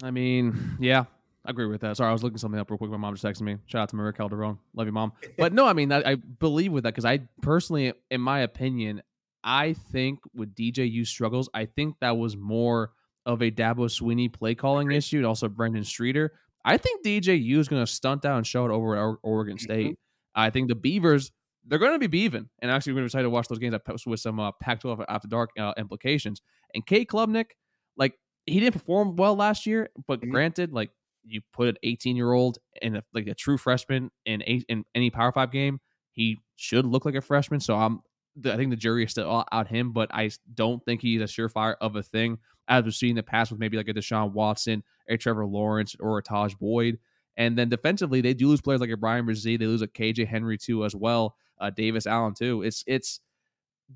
I 0.00 0.12
mean, 0.12 0.76
yeah, 0.78 1.06
I 1.44 1.50
agree 1.50 1.66
with 1.66 1.80
that. 1.80 1.96
Sorry, 1.96 2.08
I 2.08 2.12
was 2.12 2.22
looking 2.22 2.38
something 2.38 2.60
up 2.60 2.70
real 2.70 2.78
quick. 2.78 2.88
My 2.88 2.96
mom 2.96 3.16
just 3.16 3.24
texted 3.24 3.42
me. 3.42 3.56
Shout 3.66 3.82
out 3.82 3.88
to 3.88 3.96
Maria 3.96 4.12
Calderon. 4.12 4.60
Love 4.76 4.86
you, 4.86 4.92
mom. 4.92 5.12
But 5.36 5.52
no, 5.52 5.66
I 5.66 5.72
mean, 5.72 5.90
I, 5.90 6.12
I 6.12 6.14
believe 6.14 6.70
with 6.70 6.84
that 6.84 6.90
because 6.90 7.04
I 7.04 7.18
personally, 7.40 7.92
in 8.12 8.20
my 8.20 8.40
opinion, 8.42 9.02
I 9.42 9.72
think 9.72 10.20
with 10.36 10.54
DJU 10.54 11.04
struggles, 11.04 11.50
I 11.52 11.64
think 11.66 11.96
that 12.00 12.16
was 12.16 12.36
more 12.36 12.92
of 13.26 13.42
a 13.42 13.50
Dabo 13.50 13.88
Swinney 13.88 14.32
play 14.32 14.54
calling 14.54 14.92
issue 14.92 15.16
and 15.16 15.26
also 15.26 15.48
Brandon 15.48 15.82
Streeter. 15.82 16.34
I 16.64 16.76
think 16.76 17.04
DJU 17.04 17.58
is 17.58 17.66
going 17.66 17.84
to 17.84 17.90
stunt 17.90 18.22
down 18.22 18.36
and 18.36 18.46
show 18.46 18.66
it 18.66 18.70
over 18.70 18.94
at 18.94 19.16
Oregon 19.24 19.56
mm-hmm. 19.56 19.64
State. 19.64 19.86
Mm-hmm. 19.86 20.40
I 20.40 20.50
think 20.50 20.68
the 20.68 20.76
Beavers, 20.76 21.32
they're 21.66 21.80
going 21.80 21.92
to 21.92 21.98
be 21.98 22.06
beaving. 22.06 22.48
And 22.60 22.70
actually, 22.70 22.92
we're 22.92 23.00
going 23.00 23.08
to 23.08 23.08
excited 23.08 23.24
to 23.24 23.30
watch 23.30 23.48
those 23.48 23.58
games 23.58 23.74
with 24.06 24.20
some 24.20 24.38
uh, 24.38 24.52
Pac 24.60 24.80
12 24.80 25.02
after 25.08 25.26
dark 25.26 25.50
uh, 25.58 25.72
implications. 25.76 26.40
And 26.72 26.86
K 26.86 27.04
Klubnik, 27.04 27.46
like, 27.96 28.14
he 28.46 28.60
didn't 28.60 28.74
perform 28.74 29.16
well 29.16 29.34
last 29.34 29.66
year, 29.66 29.90
but 30.06 30.20
mm-hmm. 30.20 30.30
granted, 30.30 30.72
like, 30.72 30.90
you 31.24 31.40
put 31.52 31.68
an 31.68 31.76
18 31.84 32.16
year 32.16 32.32
old 32.32 32.58
in 32.80 32.96
a, 32.96 33.02
like 33.14 33.28
a 33.28 33.34
true 33.34 33.56
freshman 33.56 34.10
in 34.26 34.42
a, 34.42 34.64
in 34.68 34.84
any 34.94 35.10
Power 35.10 35.30
Five 35.32 35.52
game, 35.52 35.80
he 36.10 36.40
should 36.56 36.84
look 36.84 37.04
like 37.04 37.14
a 37.14 37.20
freshman. 37.20 37.60
So 37.60 37.76
I'm 37.76 38.00
I 38.44 38.56
think 38.56 38.70
the 38.70 38.76
jury 38.76 39.04
is 39.04 39.10
still 39.10 39.44
out 39.52 39.68
him, 39.68 39.92
but 39.92 40.12
I 40.12 40.30
don't 40.54 40.82
think 40.84 41.02
he's 41.02 41.20
a 41.20 41.24
surefire 41.24 41.76
of 41.80 41.96
a 41.96 42.02
thing 42.02 42.38
as 42.68 42.84
we've 42.84 42.94
seen 42.94 43.10
in 43.10 43.16
the 43.16 43.22
past 43.22 43.50
with 43.50 43.60
maybe 43.60 43.76
like 43.76 43.88
a 43.88 43.94
Deshaun 43.94 44.32
Watson, 44.32 44.82
a 45.08 45.16
Trevor 45.16 45.44
Lawrence, 45.44 45.94
or 46.00 46.18
a 46.18 46.22
Tajh 46.22 46.58
Boyd. 46.58 46.98
And 47.36 47.58
then 47.58 47.68
defensively, 47.68 48.20
they 48.20 48.34
do 48.34 48.48
lose 48.48 48.60
players 48.60 48.80
like 48.80 48.90
a 48.90 48.96
Bryan 48.96 49.26
Bresee. 49.26 49.58
They 49.58 49.66
lose 49.66 49.82
a 49.82 49.88
KJ 49.88 50.26
Henry 50.26 50.58
too 50.58 50.84
as 50.84 50.94
well. 50.94 51.36
Uh, 51.60 51.70
Davis 51.70 52.06
Allen 52.06 52.34
too. 52.34 52.62
It's 52.62 52.84
it's 52.86 53.20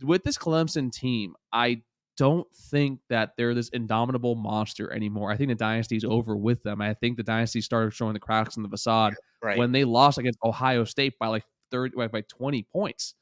with 0.02 0.22
this 0.24 0.38
Clemson 0.38 0.92
team. 0.92 1.34
I 1.52 1.82
don't 2.16 2.46
think 2.70 3.00
that 3.10 3.32
they're 3.36 3.54
this 3.54 3.68
indomitable 3.70 4.34
monster 4.34 4.92
anymore. 4.92 5.30
I 5.30 5.36
think 5.36 5.48
the 5.50 5.54
dynasty's 5.54 6.04
over 6.04 6.36
with 6.36 6.62
them. 6.62 6.80
I 6.80 6.94
think 6.94 7.16
the 7.16 7.22
dynasty 7.22 7.60
started 7.60 7.92
showing 7.92 8.14
the 8.14 8.20
cracks 8.20 8.56
in 8.56 8.62
the 8.62 8.68
facade 8.68 9.14
Right. 9.42 9.58
when 9.58 9.70
they 9.72 9.84
lost 9.84 10.18
against 10.18 10.38
Ohio 10.44 10.84
State 10.84 11.14
by 11.20 11.28
like 11.28 11.44
third 11.70 11.92
by, 11.96 12.08
by 12.08 12.22
twenty 12.22 12.62
points. 12.62 13.14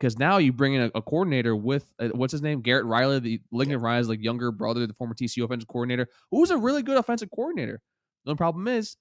Because 0.00 0.18
now 0.18 0.38
you 0.38 0.52
bring 0.52 0.74
in 0.74 0.82
a, 0.82 0.90
a 0.96 1.02
coordinator 1.02 1.54
with 1.54 1.86
uh, 1.98 2.08
what's 2.08 2.32
his 2.32 2.42
name, 2.42 2.60
Garrett 2.62 2.84
Riley, 2.84 3.20
the 3.20 3.40
Lincoln 3.52 3.80
Riley's 3.80 4.08
like 4.08 4.22
younger 4.22 4.50
brother, 4.50 4.86
the 4.86 4.92
former 4.94 5.14
TCU 5.14 5.44
offensive 5.44 5.68
coordinator, 5.68 6.08
who's 6.30 6.50
a 6.50 6.58
really 6.58 6.82
good 6.82 6.96
offensive 6.96 7.30
coordinator. 7.30 7.80
The 8.24 8.30
only 8.32 8.36
problem 8.38 8.66
is, 8.66 8.96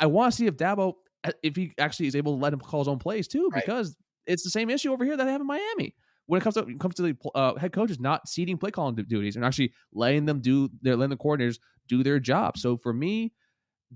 I 0.00 0.06
want 0.06 0.32
to 0.32 0.36
see 0.36 0.46
if 0.46 0.56
Dabo, 0.56 0.94
uh, 1.22 1.30
if 1.42 1.54
he 1.56 1.72
actually 1.78 2.08
is 2.08 2.16
able 2.16 2.36
to 2.36 2.42
let 2.42 2.52
him 2.52 2.58
call 2.60 2.80
his 2.80 2.88
own 2.88 2.98
plays 2.98 3.28
too, 3.28 3.48
Right. 3.52 3.62
because 3.64 3.96
it's 4.26 4.42
the 4.42 4.50
same 4.50 4.70
issue 4.70 4.92
over 4.92 5.04
here 5.04 5.16
that 5.16 5.26
I 5.26 5.30
have 5.30 5.40
in 5.40 5.46
Miami 5.46 5.94
when 6.26 6.40
it 6.40 6.44
comes 6.44 6.54
to 6.54 6.60
it 6.60 6.80
comes 6.80 6.94
to 6.96 7.02
the 7.02 7.16
uh, 7.34 7.54
head 7.56 7.72
coaches 7.72 8.00
not 8.00 8.28
ceding 8.28 8.56
play 8.56 8.70
calling 8.70 8.94
duties 8.94 9.36
and 9.36 9.44
actually 9.44 9.72
letting 9.92 10.24
them 10.24 10.40
do 10.40 10.68
their 10.82 10.96
letting 10.96 11.10
the 11.10 11.16
coordinators 11.16 11.58
do 11.88 12.02
their 12.02 12.18
job. 12.18 12.56
So 12.56 12.76
for 12.76 12.92
me, 12.92 13.32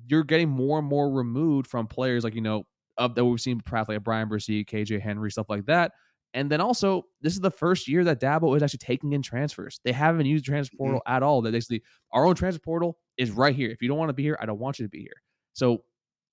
you're 0.06 0.24
getting 0.24 0.48
more 0.48 0.78
and 0.78 0.86
more 0.86 1.10
removed 1.10 1.66
from 1.66 1.86
players 1.86 2.24
like 2.24 2.34
you 2.34 2.40
know 2.40 2.64
of 2.98 3.14
that 3.14 3.24
we've 3.24 3.40
seen 3.40 3.60
perhaps 3.60 3.88
like 3.88 4.02
Bryan 4.02 4.28
Bresee, 4.28 4.66
KJ 4.66 5.00
Henry, 5.00 5.30
stuff 5.30 5.46
like 5.48 5.66
that. 5.66 5.92
And 6.34 6.50
then 6.50 6.60
also, 6.60 7.04
this 7.22 7.32
is 7.32 7.40
the 7.40 7.50
first 7.50 7.88
year 7.88 8.04
that 8.04 8.20
Dabo 8.20 8.54
is 8.54 8.62
actually 8.62 8.78
taking 8.78 9.12
in 9.14 9.22
transfers. 9.22 9.80
They 9.84 9.92
haven't 9.92 10.26
used 10.26 10.44
transfer 10.44 10.76
portal 10.76 11.00
at 11.06 11.22
all. 11.22 11.40
That 11.40 11.52
basically 11.52 11.82
our 12.12 12.26
own 12.26 12.34
transfer 12.34 12.60
portal 12.60 12.98
is 13.16 13.30
right 13.30 13.54
here. 13.54 13.70
If 13.70 13.80
you 13.80 13.88
don't 13.88 13.96
want 13.96 14.10
to 14.10 14.14
be 14.14 14.24
here, 14.24 14.36
I 14.40 14.44
don't 14.44 14.58
want 14.58 14.78
you 14.78 14.84
to 14.84 14.90
be 14.90 15.00
here. 15.00 15.22
So, 15.54 15.84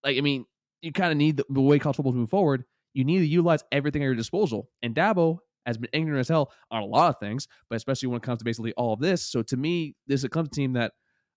like, 0.03 0.17
I 0.17 0.21
mean, 0.21 0.45
you 0.81 0.91
kind 0.91 1.11
of 1.11 1.17
need 1.17 1.37
the, 1.37 1.45
the 1.49 1.61
way 1.61 1.79
college 1.79 1.95
football 1.95 2.11
is 2.11 2.15
moving 2.15 2.27
forward. 2.27 2.65
You 2.93 3.05
need 3.05 3.19
to 3.19 3.25
utilize 3.25 3.63
everything 3.71 4.01
at 4.01 4.05
your 4.05 4.15
disposal. 4.15 4.69
And 4.83 4.93
Dabo 4.93 5.37
has 5.65 5.77
been 5.77 5.89
ignorant 5.93 6.19
as 6.19 6.27
hell 6.27 6.51
on 6.71 6.81
a 6.83 6.85
lot 6.85 7.09
of 7.09 7.19
things, 7.19 7.47
but 7.69 7.75
especially 7.75 8.07
when 8.07 8.17
it 8.17 8.23
comes 8.23 8.39
to 8.39 8.45
basically 8.45 8.73
all 8.73 8.93
of 8.93 8.99
this. 8.99 9.25
So 9.27 9.41
to 9.43 9.57
me, 9.57 9.95
this 10.07 10.21
is 10.21 10.23
a 10.25 10.29
Clemson 10.29 10.51
team 10.51 10.73
that 10.73 10.93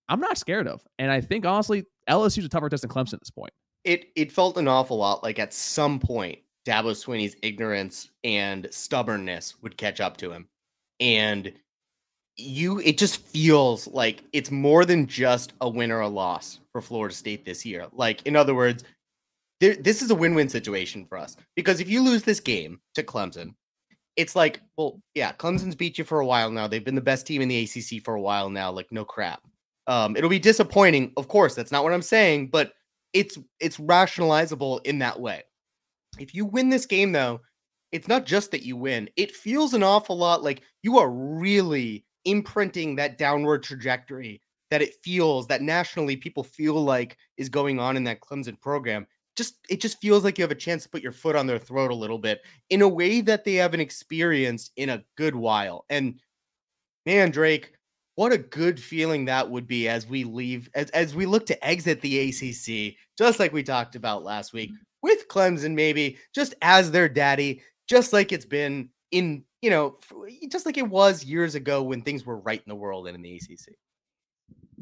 I'm 0.08 0.20
not 0.20 0.38
scared 0.38 0.66
of. 0.68 0.82
And 0.98 1.10
I 1.10 1.20
think 1.20 1.44
honestly, 1.46 1.84
LSU's 2.08 2.44
a 2.44 2.48
tougher 2.48 2.68
test 2.68 2.82
than 2.82 2.90
Clemson 2.90 3.14
at 3.14 3.20
this 3.20 3.30
point. 3.30 3.52
it 3.84 4.06
it 4.16 4.32
felt 4.32 4.56
an 4.58 4.68
awful 4.68 4.96
lot 4.98 5.22
like 5.22 5.38
at 5.38 5.54
some 5.54 5.98
point 5.98 6.38
Dabo 6.66 6.94
Swinney's 6.94 7.36
ignorance 7.42 8.10
and 8.24 8.66
stubbornness 8.70 9.54
would 9.62 9.76
catch 9.76 10.00
up 10.00 10.16
to 10.18 10.32
him. 10.32 10.48
And 11.00 11.52
you 12.36 12.80
it 12.80 12.98
just 12.98 13.18
feels 13.20 13.86
like 13.88 14.22
it's 14.32 14.50
more 14.50 14.84
than 14.84 15.06
just 15.06 15.52
a 15.60 15.68
win 15.68 15.90
or 15.90 16.00
a 16.00 16.08
loss 16.08 16.60
for 16.72 16.80
Florida 16.80 17.14
State 17.14 17.44
this 17.44 17.64
year. 17.66 17.86
Like 17.92 18.22
in 18.26 18.36
other 18.36 18.54
words, 18.54 18.84
there, 19.60 19.74
this 19.76 20.02
is 20.02 20.10
a 20.10 20.14
win-win 20.14 20.48
situation 20.48 21.04
for 21.06 21.18
us 21.18 21.36
because 21.56 21.80
if 21.80 21.88
you 21.88 22.02
lose 22.02 22.22
this 22.22 22.40
game 22.40 22.80
to 22.94 23.02
Clemson, 23.02 23.54
it's 24.18 24.34
like, 24.34 24.60
well, 24.76 25.00
yeah, 25.14 25.32
Clemson's 25.32 25.76
beat 25.76 25.96
you 25.96 26.02
for 26.02 26.18
a 26.18 26.26
while 26.26 26.50
now. 26.50 26.66
They've 26.66 26.84
been 26.84 26.96
the 26.96 27.00
best 27.00 27.24
team 27.24 27.40
in 27.40 27.48
the 27.48 27.62
ACC 27.62 28.02
for 28.04 28.16
a 28.16 28.20
while 28.20 28.50
now. 28.50 28.72
Like 28.72 28.90
no 28.90 29.04
crap. 29.04 29.40
Um, 29.86 30.16
it'll 30.16 30.28
be 30.28 30.40
disappointing, 30.40 31.12
of 31.16 31.28
course. 31.28 31.54
That's 31.54 31.70
not 31.70 31.84
what 31.84 31.92
I'm 31.92 32.02
saying, 32.02 32.48
but 32.48 32.72
it's 33.12 33.38
it's 33.60 33.78
rationalizable 33.78 34.84
in 34.84 34.98
that 34.98 35.18
way. 35.18 35.44
If 36.18 36.34
you 36.34 36.44
win 36.44 36.68
this 36.68 36.84
game 36.84 37.12
though, 37.12 37.40
it's 37.92 38.08
not 38.08 38.26
just 38.26 38.50
that 38.50 38.64
you 38.64 38.76
win. 38.76 39.08
It 39.16 39.36
feels 39.36 39.72
an 39.72 39.84
awful 39.84 40.18
lot 40.18 40.42
like 40.42 40.62
you 40.82 40.98
are 40.98 41.10
really 41.10 42.04
imprinting 42.24 42.96
that 42.96 43.18
downward 43.18 43.62
trajectory 43.62 44.42
that 44.70 44.82
it 44.82 44.96
feels 45.02 45.46
that 45.46 45.62
nationally 45.62 46.16
people 46.16 46.42
feel 46.42 46.84
like 46.84 47.16
is 47.36 47.48
going 47.48 47.78
on 47.78 47.96
in 47.96 48.02
that 48.04 48.20
Clemson 48.20 48.60
program. 48.60 49.06
Just 49.38 49.54
it 49.70 49.80
just 49.80 50.00
feels 50.00 50.24
like 50.24 50.36
you 50.36 50.42
have 50.42 50.50
a 50.50 50.56
chance 50.56 50.82
to 50.82 50.88
put 50.88 51.02
your 51.02 51.12
foot 51.12 51.36
on 51.36 51.46
their 51.46 51.58
throat 51.58 51.92
a 51.92 51.94
little 51.94 52.18
bit 52.18 52.42
in 52.70 52.82
a 52.82 52.88
way 52.88 53.20
that 53.20 53.44
they 53.44 53.54
haven't 53.54 53.80
experienced 53.80 54.72
in 54.76 54.90
a 54.90 55.04
good 55.16 55.34
while. 55.34 55.84
And 55.88 56.20
man, 57.06 57.30
Drake, 57.30 57.72
what 58.16 58.32
a 58.32 58.38
good 58.38 58.80
feeling 58.80 59.26
that 59.26 59.48
would 59.48 59.68
be 59.68 59.88
as 59.88 60.08
we 60.08 60.24
leave 60.24 60.68
as, 60.74 60.90
as 60.90 61.14
we 61.14 61.24
look 61.24 61.46
to 61.46 61.64
exit 61.64 62.00
the 62.00 62.28
ACC, 62.28 62.96
just 63.16 63.38
like 63.38 63.52
we 63.52 63.62
talked 63.62 63.94
about 63.94 64.24
last 64.24 64.52
week 64.52 64.70
mm-hmm. 64.70 64.82
with 65.02 65.28
Clemson, 65.28 65.74
maybe 65.74 66.18
just 66.34 66.56
as 66.60 66.90
their 66.90 67.08
daddy, 67.08 67.62
just 67.88 68.12
like 68.12 68.32
it's 68.32 68.44
been 68.44 68.88
in, 69.12 69.44
you 69.62 69.70
know, 69.70 69.98
just 70.50 70.66
like 70.66 70.76
it 70.76 70.88
was 70.88 71.24
years 71.24 71.54
ago 71.54 71.80
when 71.80 72.02
things 72.02 72.26
were 72.26 72.40
right 72.40 72.60
in 72.60 72.68
the 72.68 72.74
world 72.74 73.06
and 73.06 73.14
in 73.14 73.22
the 73.22 73.36
ACC. 73.36 73.76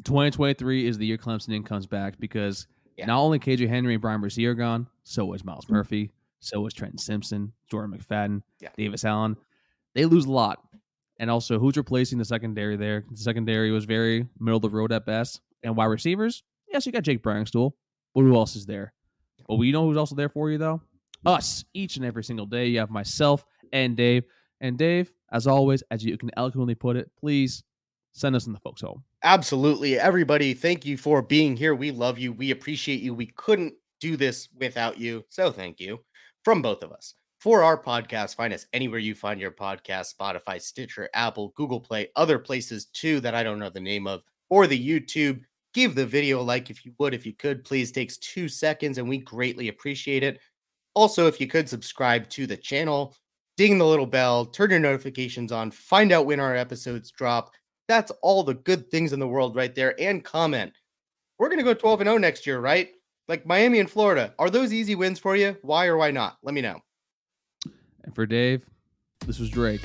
2023 0.04 0.86
is 0.86 0.96
the 0.96 1.04
year 1.04 1.18
Clemson 1.18 1.54
in 1.54 1.62
comes 1.62 1.86
back 1.86 2.18
because 2.18 2.66
Yeah. 2.96 3.06
not 3.06 3.20
only 3.20 3.38
KJ 3.38 3.68
Henry 3.68 3.94
and 3.94 4.02
Bryan 4.02 4.22
are 4.24 4.54
gone, 4.54 4.86
so 5.02 5.32
is. 5.34 5.44
Myles 5.44 5.64
mm-hmm. 5.64 5.74
Murphy, 5.74 6.10
so 6.40 6.66
is 6.66 6.72
Trenton 6.72 6.98
Simpson, 6.98 7.52
Jordan 7.70 7.96
McFadden, 7.96 8.42
Yeah. 8.60 8.70
Davis 8.76 9.04
Allen. 9.04 9.36
They 9.94 10.04
lose 10.04 10.26
a 10.26 10.30
lot. 10.30 10.62
And 11.18 11.30
also, 11.30 11.58
who's 11.58 11.76
replacing 11.76 12.18
the 12.18 12.24
secondary 12.24 12.76
there? 12.76 13.04
The 13.10 13.16
secondary 13.16 13.70
was 13.70 13.86
very 13.86 14.26
middle 14.38 14.56
of 14.56 14.62
the 14.62 14.70
road 14.70 14.92
at 14.92 15.06
best. 15.06 15.40
And 15.62 15.74
wide 15.74 15.86
receivers, 15.86 16.42
yes, 16.70 16.84
you 16.84 16.92
got 16.92 17.02
Jake 17.04 17.22
Briningstool, 17.22 17.72
but 18.14 18.20
who 18.20 18.36
else 18.36 18.54
is 18.54 18.66
there? 18.66 18.92
But 19.48 19.56
we 19.56 19.72
know 19.72 19.86
who's 19.86 19.96
also 19.96 20.14
there 20.14 20.28
for 20.28 20.50
you, 20.50 20.58
though? 20.58 20.82
Us, 21.24 21.64
each 21.72 21.96
and 21.96 22.04
every 22.04 22.22
single 22.22 22.46
day. 22.46 22.66
You 22.66 22.80
have 22.80 22.90
myself 22.90 23.44
and 23.72 23.96
Dave. 23.96 24.24
And 24.60 24.76
Dave, 24.78 25.12
as 25.32 25.46
always, 25.46 25.82
as 25.90 26.04
you 26.04 26.16
can 26.18 26.30
eloquently 26.36 26.74
put 26.74 26.96
it, 26.96 27.10
please 27.18 27.62
send 28.12 28.36
us 28.36 28.46
in 28.46 28.52
the 28.52 28.60
folks 28.60 28.80
home. 28.80 29.04
Absolutely. 29.26 29.98
Everybody, 29.98 30.54
thank 30.54 30.86
you 30.86 30.96
for 30.96 31.20
being 31.20 31.56
here. 31.56 31.74
We 31.74 31.90
love 31.90 32.16
you. 32.16 32.32
We 32.32 32.52
appreciate 32.52 33.00
you. 33.00 33.12
We 33.12 33.26
couldn't 33.26 33.74
do 34.00 34.16
this 34.16 34.48
without 34.56 34.98
you. 34.98 35.24
So 35.30 35.50
thank 35.50 35.80
you 35.80 35.98
from 36.44 36.62
both 36.62 36.84
of 36.84 36.92
us. 36.92 37.14
For 37.40 37.64
our 37.64 37.76
podcast, 37.76 38.36
find 38.36 38.54
us 38.54 38.66
anywhere 38.72 39.00
you 39.00 39.16
find 39.16 39.40
your 39.40 39.50
podcast 39.50 40.14
Spotify, 40.14 40.62
Stitcher, 40.62 41.08
Apple, 41.12 41.52
Google 41.56 41.80
Play, 41.80 42.06
other 42.14 42.38
places 42.38 42.84
too 42.86 43.18
that 43.18 43.34
I 43.34 43.42
don't 43.42 43.58
know 43.58 43.68
the 43.68 43.80
name 43.80 44.06
of, 44.06 44.22
or 44.48 44.68
the 44.68 44.78
YouTube. 44.78 45.40
Give 45.74 45.96
the 45.96 46.06
video 46.06 46.40
a 46.40 46.42
like 46.42 46.70
if 46.70 46.86
you 46.86 46.92
would, 47.00 47.12
if 47.12 47.26
you 47.26 47.34
could, 47.34 47.64
please. 47.64 47.90
Takes 47.90 48.18
two 48.18 48.48
seconds 48.48 48.98
and 48.98 49.08
we 49.08 49.18
greatly 49.18 49.66
appreciate 49.66 50.22
it. 50.22 50.38
Also, 50.94 51.26
if 51.26 51.40
you 51.40 51.48
could 51.48 51.68
subscribe 51.68 52.30
to 52.30 52.46
the 52.46 52.56
channel, 52.56 53.16
ding 53.56 53.76
the 53.76 53.86
little 53.86 54.06
bell, 54.06 54.46
turn 54.46 54.70
your 54.70 54.78
notifications 54.78 55.50
on, 55.50 55.72
find 55.72 56.12
out 56.12 56.26
when 56.26 56.38
our 56.38 56.54
episodes 56.54 57.10
drop. 57.10 57.50
That's 57.88 58.12
all 58.22 58.42
the 58.42 58.54
good 58.54 58.90
things 58.90 59.12
in 59.12 59.20
the 59.20 59.28
world 59.28 59.54
right 59.56 59.74
there. 59.74 60.00
And 60.00 60.24
comment. 60.24 60.72
We're 61.38 61.48
going 61.48 61.58
to 61.58 61.64
go 61.64 61.74
12 61.74 62.00
and 62.00 62.08
0 62.08 62.18
next 62.18 62.46
year, 62.46 62.60
right? 62.60 62.90
Like 63.28 63.46
Miami 63.46 63.80
and 63.80 63.90
Florida. 63.90 64.34
Are 64.38 64.50
those 64.50 64.72
easy 64.72 64.94
wins 64.94 65.18
for 65.18 65.36
you? 65.36 65.56
Why 65.62 65.86
or 65.86 65.96
why 65.96 66.10
not? 66.10 66.38
Let 66.42 66.54
me 66.54 66.60
know. 66.60 66.80
And 68.04 68.14
for 68.14 68.26
Dave, 68.26 68.62
this 69.26 69.38
was 69.38 69.50
Drake. 69.50 69.82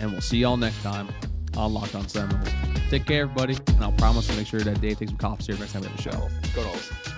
And 0.00 0.12
we'll 0.12 0.20
see 0.20 0.38
y'all 0.38 0.56
next 0.56 0.82
time 0.82 1.08
on 1.56 1.72
Locked 1.72 1.94
On 1.94 2.08
Seminoles. 2.08 2.48
Take 2.90 3.06
care, 3.06 3.22
everybody. 3.22 3.56
And 3.68 3.82
I'll 3.82 3.92
promise 3.92 4.26
to 4.26 4.36
make 4.36 4.46
sure 4.46 4.60
that 4.60 4.80
Dave 4.80 4.98
takes 4.98 5.10
some 5.10 5.18
coffee 5.18 5.44
here 5.52 5.58
next 5.58 5.72
time 5.72 5.82
we 5.82 5.88
have 5.88 5.98
a 5.98 6.02
show. 6.02 6.28
Go 6.54 6.62
Noles. 6.62 7.11